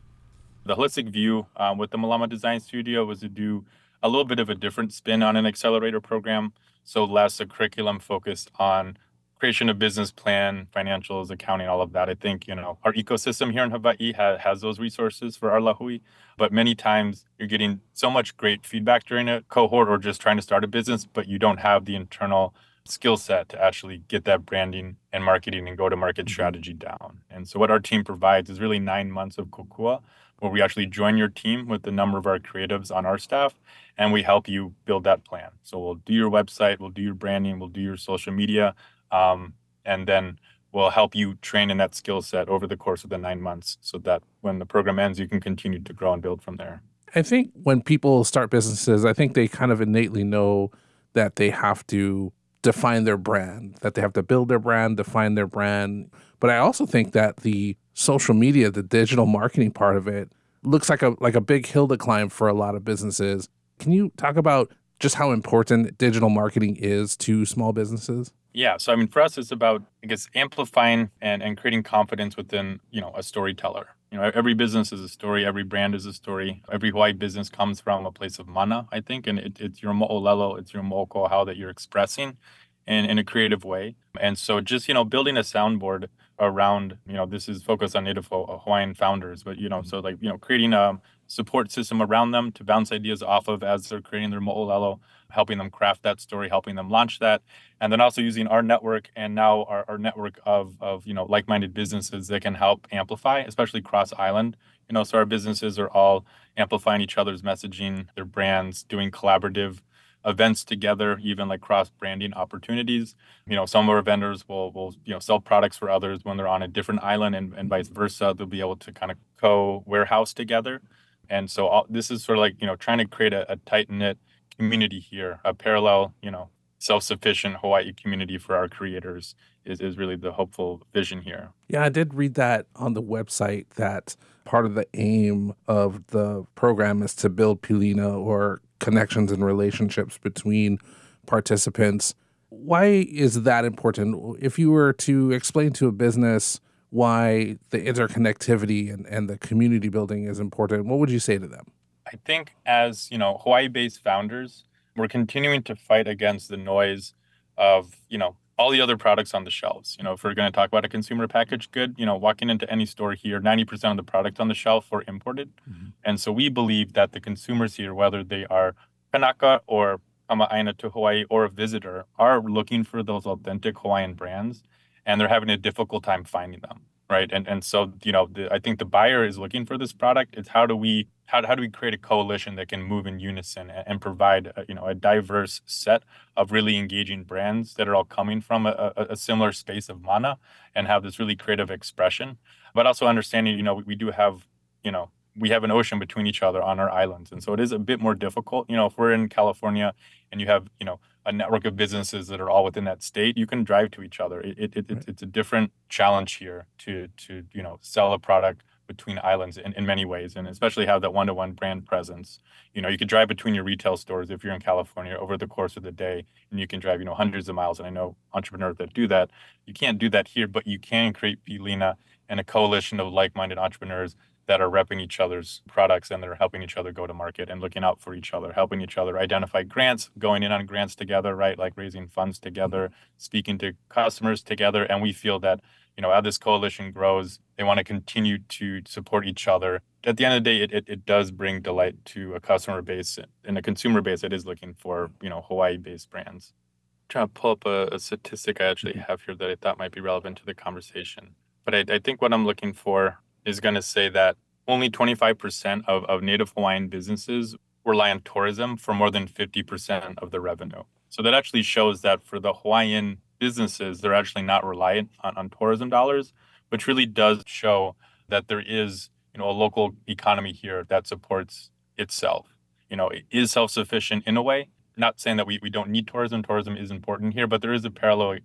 [0.66, 3.66] The holistic view um, with the Malama Design Studio was to do
[4.04, 6.54] a little bit of a different spin on an accelerator program.
[6.84, 8.98] So less a curriculum focused on
[9.42, 12.08] creation of business plan, financials, accounting, all of that.
[12.10, 15.60] I think, you know, our ecosystem here in Hawaii ha- has those resources for our
[15.60, 16.02] lahui,
[16.38, 20.36] but many times you're getting so much great feedback during a cohort or just trying
[20.36, 22.54] to start a business, but you don't have the internal
[22.86, 26.34] skill set to actually get that branding and marketing and go to market mm-hmm.
[26.34, 27.22] strategy down.
[27.32, 30.02] And so what our team provides is really nine months of kokua
[30.42, 33.54] where we actually join your team with the number of our creatives on our staff
[34.00, 35.52] and we help you build that plan.
[35.62, 38.74] So we'll do your website, we'll do your branding, we'll do your social media,
[39.12, 39.54] um,
[39.86, 40.40] and then
[40.72, 43.78] we'll help you train in that skill set over the course of the nine months
[43.82, 46.82] so that when the program ends, you can continue to grow and build from there.
[47.14, 50.72] I think when people start businesses, I think they kind of innately know
[51.14, 52.34] that they have to
[52.64, 56.10] define their brand, that they have to build their brand, define their brand.
[56.40, 60.32] But I also think that the social media, the digital marketing part of it,
[60.64, 63.48] looks like a like a big hill to climb for a lot of businesses.
[63.80, 68.34] Can you talk about just how important digital marketing is to small businesses?
[68.54, 68.78] Yeah.
[68.78, 72.80] So I mean for us it's about I guess amplifying and, and creating confidence within,
[72.92, 73.88] you know, a storyteller.
[74.12, 76.62] You know, every business is a story, every brand is a story.
[76.70, 79.94] Every Hawaii business comes from a place of mana, I think, and it, it's your
[79.94, 82.38] mo'olelo, it's your mo'oko, how that you're expressing
[82.86, 83.96] in, in a creative way.
[84.20, 86.08] And so just, you know, building a soundboard
[86.42, 89.88] around, you know, this is focused on Native Hawaiian founders, but, you know, mm-hmm.
[89.88, 93.64] so like, you know, creating a support system around them to bounce ideas off of
[93.64, 97.42] as they're creating their mo'olelo, helping them craft that story, helping them launch that.
[97.80, 101.26] And then also using our network and now our, our network of, of, you know,
[101.26, 104.58] like-minded businesses that can help amplify, especially cross island.
[104.90, 106.26] You know, so our businesses are all
[106.58, 109.80] amplifying each other's messaging, their brands, doing collaborative
[110.26, 113.16] events together, even like cross branding opportunities.
[113.48, 116.38] You know, some of our vendors will will you know sell products for others when
[116.38, 118.34] they're on a different island, and, and vice versa.
[118.38, 120.82] They'll be able to kind of co warehouse together.
[121.30, 123.56] And so all, this is sort of like you know trying to create a, a
[123.58, 124.18] tight knit
[124.58, 126.50] community here, a parallel you know
[126.82, 131.52] self sufficient Hawaii community for our creators is, is really the hopeful vision here.
[131.68, 134.16] Yeah, I did read that on the website that
[134.46, 140.18] part of the aim of the program is to build pilina or connections and relationships
[140.18, 140.78] between
[141.26, 142.14] participants.
[142.50, 144.38] Why is that important?
[144.42, 146.60] If you were to explain to a business
[146.90, 151.48] why the interconnectivity and, and the community building is important, what would you say to
[151.48, 151.68] them?
[152.06, 154.66] I think as, you know, Hawaii-based founders,
[154.98, 157.14] we're continuing to fight against the noise
[157.58, 159.96] of, you know, all the other products on the shelves.
[159.98, 162.50] You know, if we're going to talk about a consumer packaged good, you know, walking
[162.50, 165.50] into any store here, 90% of the products on the shelf are imported.
[165.70, 165.88] Mm-hmm.
[166.04, 168.76] And so we believe that the consumers here, whether they are
[169.12, 170.00] Kanaka or
[170.30, 174.62] Kama'aina to Hawaii or a visitor, are looking for those authentic Hawaiian brands
[175.08, 176.82] and they're having a difficult time finding them.
[177.12, 177.30] Right.
[177.30, 180.34] And and so, you know, the, I think the buyer is looking for this product.
[180.38, 183.20] It's how do we how, how do we create a coalition that can move in
[183.20, 186.04] unison and, and provide a, you know a diverse set
[186.38, 190.02] of really engaging brands that are all coming from a, a, a, similar space of
[190.02, 190.38] mana
[190.74, 192.38] and have this really creative expression
[192.74, 194.48] but also understanding you know we, we do have
[194.84, 197.60] you know we have an ocean between each other on our islands and so it
[197.60, 199.94] is a bit more difficult you know if we're in california
[200.32, 203.38] and you have you know a network of businesses that are all within that state
[203.38, 205.06] you can drive to each other it, it, it right.
[205.08, 209.74] it's a different challenge here to to you know sell a product between islands in,
[209.74, 212.40] in many ways, and especially have that one-to-one brand presence.
[212.74, 215.48] You know, you could drive between your retail stores if you're in California over the
[215.48, 217.80] course of the day, and you can drive, you know, hundreds of miles.
[217.80, 219.30] And I know entrepreneurs that do that.
[219.66, 221.96] You can't do that here, but you can create Pilina
[222.28, 224.16] and a coalition of like-minded entrepreneurs
[224.48, 227.62] that are repping each other's products and they're helping each other go to market and
[227.62, 231.36] looking out for each other, helping each other identify grants, going in on grants together,
[231.36, 231.58] right?
[231.58, 234.84] Like raising funds together, speaking to customers together.
[234.84, 235.62] And we feel that
[235.98, 239.82] you know, as this coalition grows, they want to continue to support each other.
[240.04, 242.82] At the end of the day, it, it, it does bring delight to a customer
[242.82, 246.54] base and a consumer base that is looking for, you know, Hawaii-based brands.
[246.56, 249.02] I'm trying to pull up a, a statistic I actually mm-hmm.
[249.02, 251.36] have here that I thought might be relevant to the conversation.
[251.66, 254.38] But I, I think what I'm looking for is going to say that
[254.68, 260.32] only 25% of, of Native Hawaiian businesses rely on tourism for more than 50% of
[260.32, 260.84] the revenue.
[261.10, 265.50] So that actually shows that for the Hawaiian businesses, they're actually not reliant on, on
[265.50, 266.32] tourism dollars,
[266.70, 267.96] which really does show
[268.30, 272.54] that there is you know a local economy here that supports itself.
[272.90, 274.70] You know, it is self-sufficient in a way.
[274.98, 276.44] Not saying that we, we don't need tourism.
[276.44, 278.40] Tourism is important here, but there is a parallel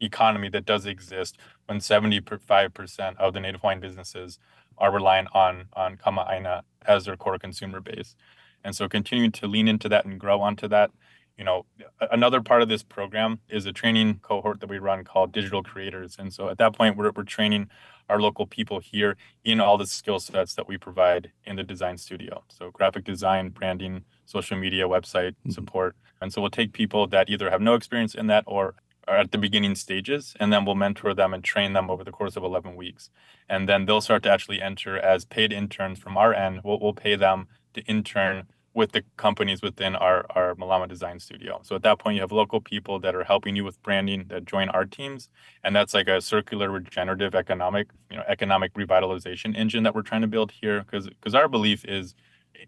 [0.00, 4.38] economy that does exist when 75% of the Native Hawaiian businesses
[4.78, 8.16] are reliant on on Kama'aina as their core consumer base.
[8.64, 10.90] And so continuing to lean into that and grow onto that.
[11.38, 11.64] You know,
[12.10, 16.16] another part of this program is a training cohort that we run called Digital Creators.
[16.18, 17.70] And so at that point, we're, we're training
[18.10, 21.96] our local people here in all the skill sets that we provide in the design
[21.96, 22.44] studio.
[22.48, 25.50] So graphic design, branding, social media, website mm-hmm.
[25.50, 25.96] support.
[26.20, 28.74] And so we'll take people that either have no experience in that or
[29.10, 32.12] are at the beginning stages, and then we'll mentor them and train them over the
[32.12, 33.10] course of 11 weeks.
[33.48, 36.60] And then they'll start to actually enter as paid interns from our end.
[36.62, 41.58] We'll, we'll pay them to intern with the companies within our, our Malama Design Studio.
[41.64, 44.44] So at that point, you have local people that are helping you with branding that
[44.44, 45.28] join our teams.
[45.64, 50.20] And that's like a circular regenerative economic, you know, economic revitalization engine that we're trying
[50.20, 50.82] to build here.
[50.82, 52.14] Because because our belief is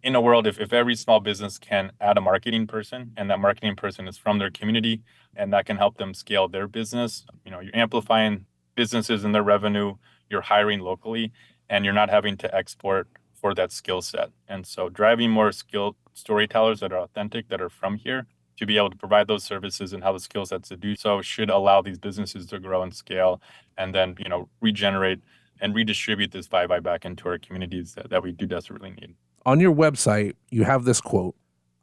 [0.02, 3.40] in a world if, if every small business can add a marketing person and that
[3.40, 5.02] marketing person is from their community
[5.36, 9.42] and that can help them scale their business, you know, you're amplifying businesses and their
[9.42, 9.94] revenue,
[10.30, 11.32] you're hiring locally,
[11.68, 14.30] and you're not having to export for that skill set.
[14.48, 18.26] And so driving more skilled storytellers that are authentic, that are from here,
[18.58, 21.22] to be able to provide those services and have the skill sets to do so
[21.22, 23.40] should allow these businesses to grow and scale
[23.78, 25.20] and then, you know, regenerate
[25.60, 29.14] and redistribute this vibe back into our communities that, that we do desperately need.
[29.44, 31.34] On your website, you have this quote,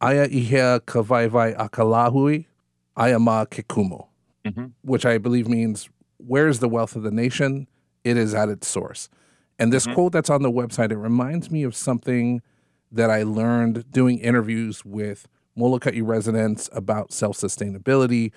[0.01, 2.45] Aya ihea kavaivai akalahui,
[2.97, 4.07] ayama kekumo,
[4.45, 4.72] Mhm.
[4.82, 7.68] which I believe means, where is the wealth of the nation?
[8.05, 9.10] It is at its source.
[9.57, 9.93] And this Mhm.
[9.93, 12.41] quote that's on the website, it reminds me of something
[12.91, 18.32] that I learned doing interviews with Molokai residents about self sustainability.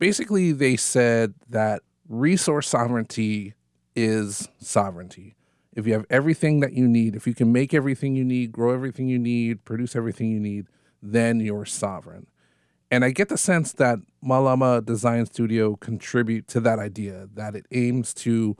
[0.00, 3.54] Basically, they said that resource sovereignty
[3.94, 5.36] is sovereignty.
[5.74, 8.72] If you have everything that you need, if you can make everything you need, grow
[8.72, 10.66] everything you need, produce everything you need,
[11.02, 12.26] then you're sovereign.
[12.90, 17.66] And I get the sense that Malama Design Studio contribute to that idea that it
[17.72, 18.56] aims to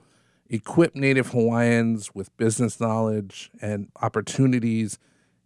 [0.51, 4.99] equip Native Hawaiians with business knowledge and opportunities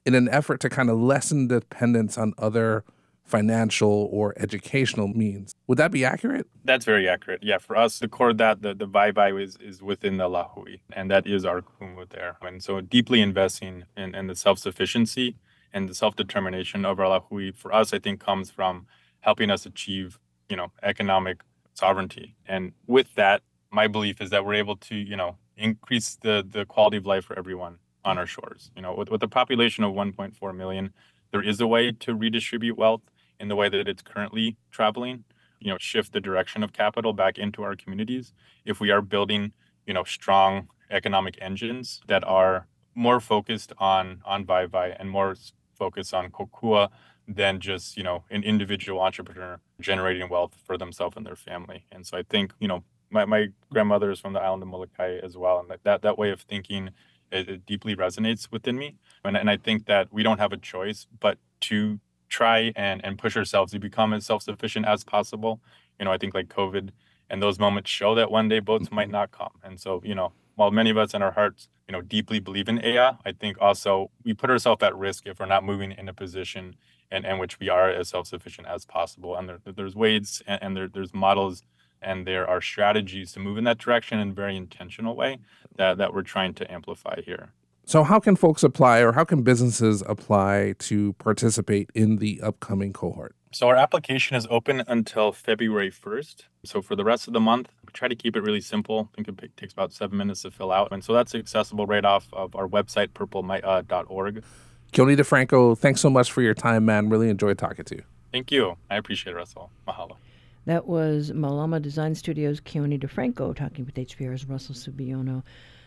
[0.07, 2.85] in an effort to kind of lessen dependence on other
[3.29, 5.55] financial or educational means.
[5.67, 6.47] Would that be accurate?
[6.65, 7.43] That's very accurate.
[7.43, 9.13] Yeah, for us, the core that, the, the Vai
[9.43, 12.39] is, is within the Lahui, and that is our kumu there.
[12.41, 15.37] And so deeply investing in, in the self-sufficiency
[15.73, 18.87] and the self-determination of our Lahui, for us, I think comes from
[19.21, 20.19] helping us achieve,
[20.49, 21.43] you know, economic
[21.75, 22.35] sovereignty.
[22.47, 26.65] And with that, my belief is that we're able to, you know, increase the, the
[26.65, 28.71] quality of life for everyone on our shores.
[28.75, 30.95] You know, with, with a population of 1.4 million,
[31.31, 33.03] there is a way to redistribute wealth
[33.41, 35.25] in the way that it's currently traveling
[35.61, 38.33] you know shift the direction of capital back into our communities.
[38.65, 39.53] If we are building
[39.87, 45.37] you know strong economic engines that are more focused on on vai vai and more
[45.75, 46.89] focused on kokua
[47.27, 51.85] than just you know an individual entrepreneur generating wealth for themselves and their family.
[51.93, 55.19] And so i think you know my, my grandmother is from the island of molokai
[55.23, 56.91] as well and that that, that way of thinking
[57.31, 58.97] it, it deeply resonates within me.
[59.25, 63.19] And, and i think that we don't have a choice but to try and and
[63.19, 65.61] push ourselves to become as self-sufficient as possible.
[65.99, 66.91] You know i think like covid
[67.31, 69.13] and those moments show that one day boats might mm-hmm.
[69.13, 69.53] not come.
[69.63, 72.69] And so you know while many of us in our hearts you know deeply believe
[72.69, 76.09] in ai i think also we put ourselves at risk if we're not moving in
[76.09, 76.77] a position
[77.11, 79.37] in, in which we are as self-sufficient as possible.
[79.37, 81.63] And there, there's ways and, and there, there's models
[82.01, 85.39] and there are strategies to move in that direction in a very intentional way
[85.77, 87.53] that, that we're trying to amplify here
[87.89, 92.93] So, how can folks apply or how can businesses apply to participate in the upcoming
[92.93, 93.35] cohort?
[93.51, 96.43] So our application is open until February 1st.
[96.67, 99.09] So for the rest of the month, we try to keep it really simple.
[99.15, 100.93] I think it takes about seven minutes to fill out.
[100.93, 104.45] And so that's accessible right off of our website, purplemaia.org.
[104.93, 107.09] Keone DeFranco, thanks so much for your time, man.
[107.09, 108.03] Really enjoyed talking to you.
[108.33, 108.77] Thank you.
[108.91, 109.71] I appreciate it, Russell.
[109.89, 110.19] Mahalo.
[110.67, 115.43] That was Malama Design Studios' Keone DeFranco talking with HPR's Russell Subiono.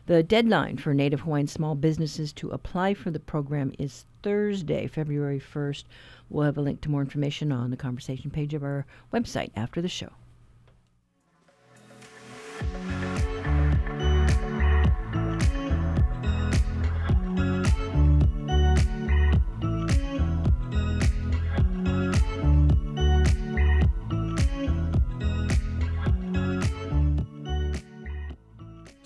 [0.07, 5.39] The deadline for Native Hawaiian small businesses to apply for the program is Thursday, February
[5.39, 5.83] 1st.
[6.29, 9.81] We'll have a link to more information on the conversation page of our website after
[9.81, 10.09] the show.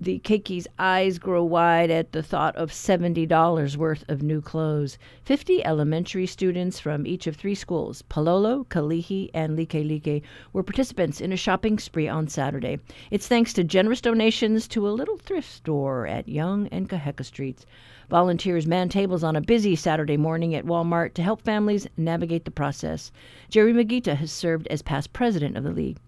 [0.00, 4.98] The Keiki's eyes grow wide at the thought of $70 worth of new clothes.
[5.22, 11.32] 50 elementary students from each of three schools, Palolo, Kalihi, and Likelike, were participants in
[11.32, 12.80] a shopping spree on Saturday.
[13.10, 17.64] It's thanks to generous donations to a little thrift store at Young and Kaheka Streets.
[18.08, 22.50] Volunteers man tables on a busy Saturday morning at Walmart to help families navigate the
[22.50, 23.12] process.
[23.50, 25.98] Jerry Magita has served as past president of the league.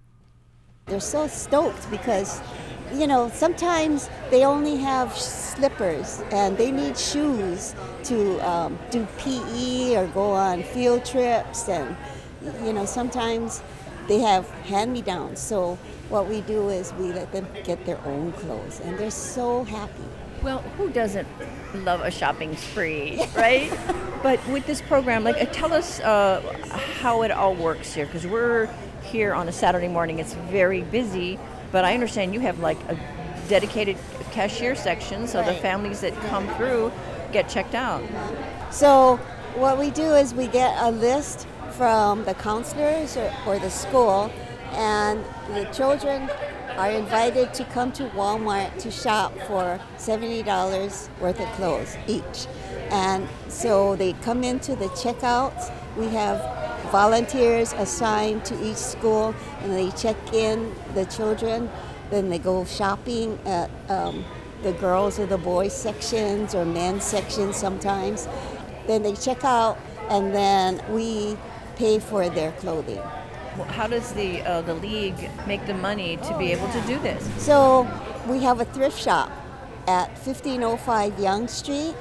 [0.87, 2.41] They're so stoked because
[2.95, 7.75] you know, sometimes they only have slippers and they need shoes
[8.05, 11.69] to um, do PE or go on field trips.
[11.69, 11.97] And,
[12.65, 13.63] you know, sometimes
[14.09, 15.41] they have hand me downs.
[15.41, 15.79] So,
[16.09, 20.05] what we do is we let them get their own clothes, and they're so happy.
[20.43, 21.27] Well, who doesn't
[21.73, 23.73] love a shopping spree, right?
[24.23, 26.43] but with this program, like, uh, tell us uh,
[27.01, 28.69] how it all works here, because we're
[29.13, 30.19] here on a Saturday morning.
[30.19, 31.39] It's very busy
[31.73, 32.97] but I understand you have like a
[33.49, 33.97] dedicated
[34.31, 35.49] cashier section, so right.
[35.49, 36.93] the families that come through
[37.33, 38.05] get checked out.
[38.71, 39.17] So
[39.57, 44.31] what we do is we get a list from the counselors or, or the school,
[44.73, 46.31] and the children
[46.77, 52.47] are invited to come to Walmart to shop for $70 worth of clothes each.
[52.91, 55.71] And so they come into the checkouts.
[55.97, 61.71] We have volunteers assigned to each school and they check in the children.
[62.11, 64.25] Then they go shopping at um,
[64.63, 68.29] the girls or the boys sections or men's sections sometimes.
[68.87, 69.79] Then they check out
[70.11, 71.39] and then we
[71.77, 73.01] pay for their clothing.
[73.69, 77.23] How does the uh, the league make the money to be able to do this?
[77.43, 77.89] So
[78.29, 79.31] we have a thrift shop
[79.87, 81.95] at 1505 Young Street,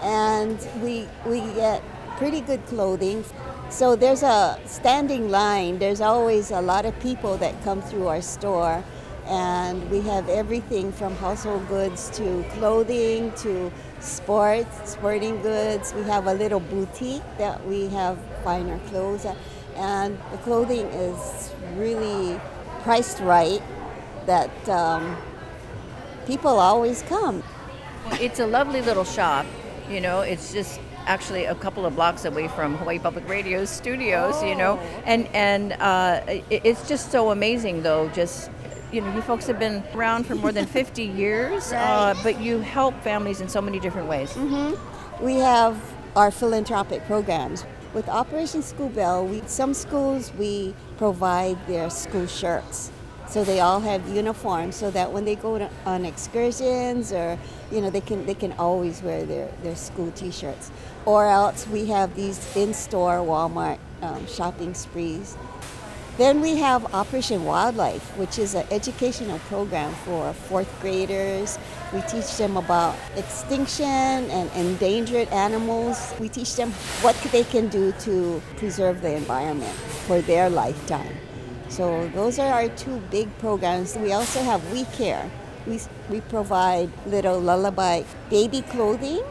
[0.00, 1.82] and we we get
[2.18, 3.24] pretty good clothing
[3.72, 5.78] so there's a standing line.
[5.78, 8.84] There's always a lot of people that come through our store,
[9.26, 15.94] and we have everything from household goods to clothing to sports, sporting goods.
[15.94, 19.38] We have a little boutique that we have finer clothes at,
[19.76, 22.38] and the clothing is really
[22.82, 23.62] priced right.
[24.26, 25.16] That um,
[26.26, 27.42] people always come.
[28.20, 29.46] It's a lovely little shop.
[29.88, 34.34] You know, it's just actually a couple of blocks away from Hawaii Public Radio's studios,
[34.36, 34.46] oh.
[34.46, 35.02] you know, oh.
[35.06, 38.08] and and uh, it, it's just so amazing though.
[38.10, 38.50] Just
[38.92, 41.80] you know, you folks have been around for more than 50 years, right.
[41.80, 44.32] uh, but you help families in so many different ways.
[44.34, 45.24] Mm-hmm.
[45.24, 45.80] We have
[46.14, 47.64] our philanthropic programs.
[47.94, 52.90] With Operation School Bell, we, some schools we provide their school shirts.
[53.32, 57.38] So they all have uniforms so that when they go to, on excursions or
[57.70, 60.70] you know they can they can always wear their, their school t-shirts
[61.06, 65.38] or else we have these in-store Walmart um, shopping sprees.
[66.18, 71.58] Then we have Operation Wildlife, which is an educational program for fourth graders.
[71.94, 76.12] We teach them about extinction and endangered animals.
[76.20, 76.70] We teach them
[77.00, 79.72] what they can do to preserve the environment
[80.06, 81.16] for their lifetime.
[81.72, 83.96] So those are our two big programs.
[83.96, 85.30] We also have We Care.
[85.66, 89.22] We, we provide little lullaby baby clothing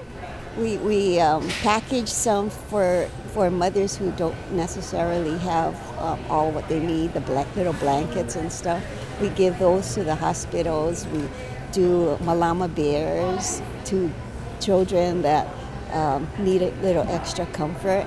[0.58, 6.68] we, we um, package some for for mothers who don't necessarily have um, all what
[6.68, 8.84] they need, the black, little blankets and stuff.
[9.22, 11.08] We give those to the hospitals.
[11.08, 11.24] We
[11.72, 14.12] do Malama bears to
[14.60, 15.48] children that
[15.94, 18.06] um, need a little extra comfort.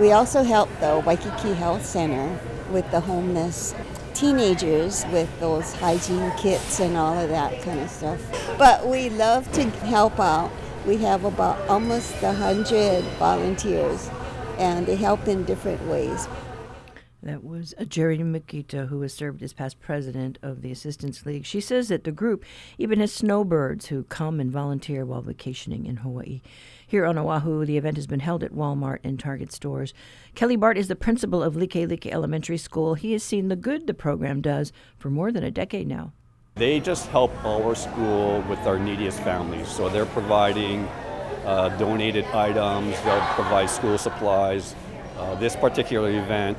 [0.00, 2.38] We also help the Waikiki Health Center
[2.72, 3.74] with the homeless
[4.14, 8.20] teenagers with those hygiene kits and all of that kind of stuff.
[8.58, 10.50] But we love to help out.
[10.86, 14.10] We have about almost a hundred volunteers,
[14.58, 16.28] and they help in different ways.
[17.22, 21.46] That was a Jerry Makita, who has served as past president of the Assistance League.
[21.46, 22.44] She says that the group
[22.78, 26.40] even has snowbirds who come and volunteer while vacationing in Hawaii.
[26.92, 29.94] Here on Oahu, the event has been held at Walmart and Target stores.
[30.34, 32.96] Kelly Bart is the principal of Likelike Elementary School.
[32.96, 36.12] He has seen the good the program does for more than a decade now.
[36.56, 39.68] They just help our school with our neediest families.
[39.68, 40.86] So they're providing
[41.46, 44.74] uh, donated items, they'll provide school supplies.
[45.16, 46.58] Uh, this particular event,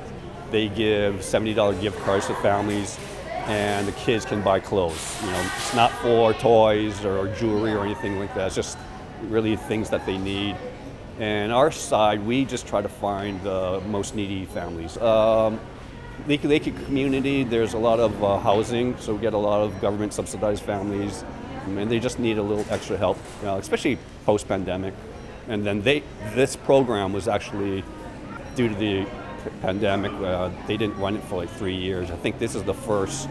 [0.50, 2.98] they give $70 gift cards to families
[3.46, 5.16] and the kids can buy clothes.
[5.22, 8.46] You know, it's not for toys or jewelry or anything like that.
[8.46, 8.78] It's just
[9.24, 10.56] really things that they need.
[11.18, 14.96] And our side, we just try to find the most needy families.
[14.98, 15.60] Um,
[16.26, 16.42] Lake
[16.86, 20.62] community, there's a lot of uh, housing, so we get a lot of government subsidized
[20.62, 21.24] families,
[21.66, 24.94] and they just need a little extra help, especially post pandemic.
[25.48, 26.02] And then they,
[26.34, 27.84] this program was actually
[28.54, 29.06] due to the
[29.60, 32.10] pandemic, uh, they didn't run it for like three years.
[32.10, 33.28] I think this is the first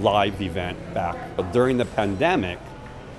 [0.00, 1.16] live event back.
[1.36, 2.58] But during the pandemic,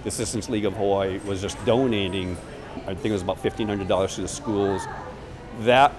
[0.05, 2.37] the Assistance League of Hawaii was just donating,
[2.85, 4.85] I think it was about $1,500 to the schools.
[5.61, 5.91] That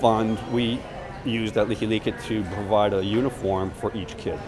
[0.00, 0.80] fund we
[1.24, 4.38] used at Likelike to provide a uniform for each kid.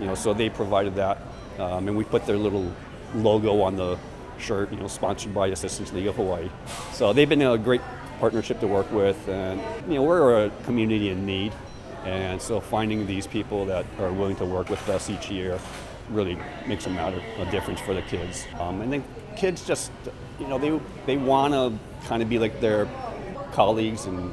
[0.00, 1.18] You know, so they provided that,
[1.60, 2.72] um, and we put their little
[3.14, 3.96] logo on the
[4.38, 4.72] shirt.
[4.72, 6.50] You know, sponsored by Assistance League of Hawaii.
[6.92, 7.82] So they've been a great
[8.18, 11.52] partnership to work with, and you know, we're a community in need,
[12.04, 15.60] and so finding these people that are willing to work with us each year
[16.10, 18.46] really makes a matter a difference for the kids.
[18.58, 19.04] Um, and then
[19.36, 19.90] kids just,
[20.38, 21.72] you know, they they want to
[22.06, 22.88] kind of be like their
[23.52, 24.32] colleagues and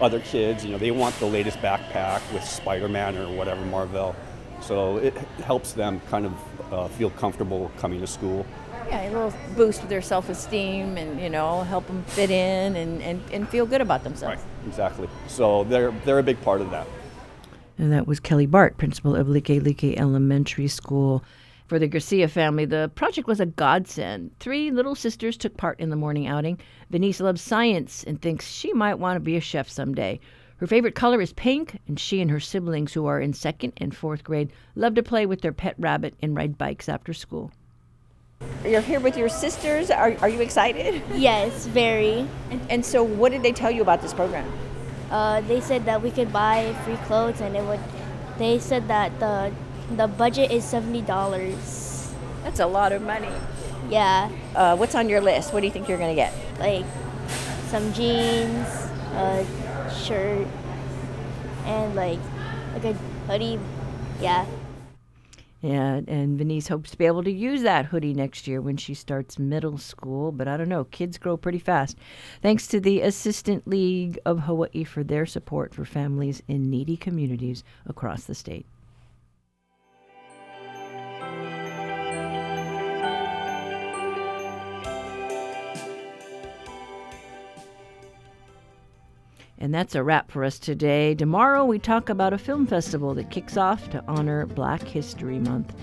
[0.00, 0.64] other kids.
[0.64, 4.14] You know, they want the latest backpack with Spider-Man or whatever Marvel.
[4.60, 6.32] So it helps them kind of
[6.72, 8.46] uh, feel comfortable coming to school.
[8.88, 12.76] Yeah, a little boost with their self esteem and, you know, help them fit in
[12.76, 14.36] and, and, and feel good about themselves.
[14.42, 15.08] Right, Exactly.
[15.26, 16.86] So they're they're a big part of that.
[17.82, 21.24] And that was Kelly Bart, principal of Likelike Elementary School.
[21.66, 24.30] For the Garcia family, the project was a godsend.
[24.38, 26.60] Three little sisters took part in the morning outing.
[26.90, 30.20] Venice loves science and thinks she might want to be a chef someday.
[30.58, 33.92] Her favorite color is pink, and she and her siblings, who are in second and
[33.92, 37.50] fourth grade, love to play with their pet rabbit and ride bikes after school.
[38.64, 39.90] You're here with your sisters.
[39.90, 41.02] Are, are you excited?
[41.16, 42.28] Yes, very.
[42.52, 44.48] And, and so, what did they tell you about this program?
[45.12, 47.80] Uh, they said that we could buy free clothes, and it would.
[48.38, 49.52] They said that the
[49.92, 52.10] the budget is seventy dollars.
[52.42, 53.30] That's a lot of money.
[53.90, 55.52] Yeah, Uh, what's on your list?
[55.52, 56.32] What do you think you're to get?
[56.58, 56.86] like
[57.68, 58.68] some jeans,
[59.14, 59.44] a
[59.92, 60.46] shirt,
[61.66, 62.20] and like
[62.72, 62.94] like a
[63.28, 63.58] hoodie.
[64.20, 64.46] Yeah.
[65.62, 68.94] Yeah, and Venice hopes to be able to use that hoodie next year when she
[68.94, 70.32] starts middle school.
[70.32, 71.96] But I don't know, kids grow pretty fast.
[72.42, 77.62] Thanks to the Assistance League of Hawaii for their support for families in needy communities
[77.86, 78.66] across the state.
[89.62, 91.14] And that's a wrap for us today.
[91.14, 95.76] Tomorrow, we talk about a film festival that kicks off to honor Black History Month.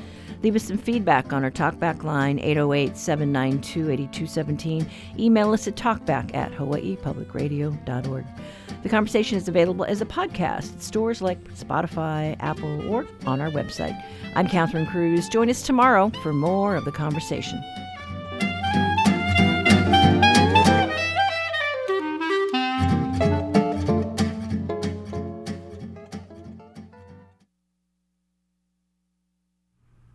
[0.43, 4.89] Leave us some feedback on our talkback line, 808 792 8217.
[5.17, 8.25] Email us at talkback at hawaiipublicradio.org.
[8.83, 13.49] The conversation is available as a podcast at stores like Spotify, Apple, or on our
[13.49, 13.97] website.
[14.35, 15.29] I'm Catherine Cruz.
[15.29, 17.63] Join us tomorrow for more of the conversation.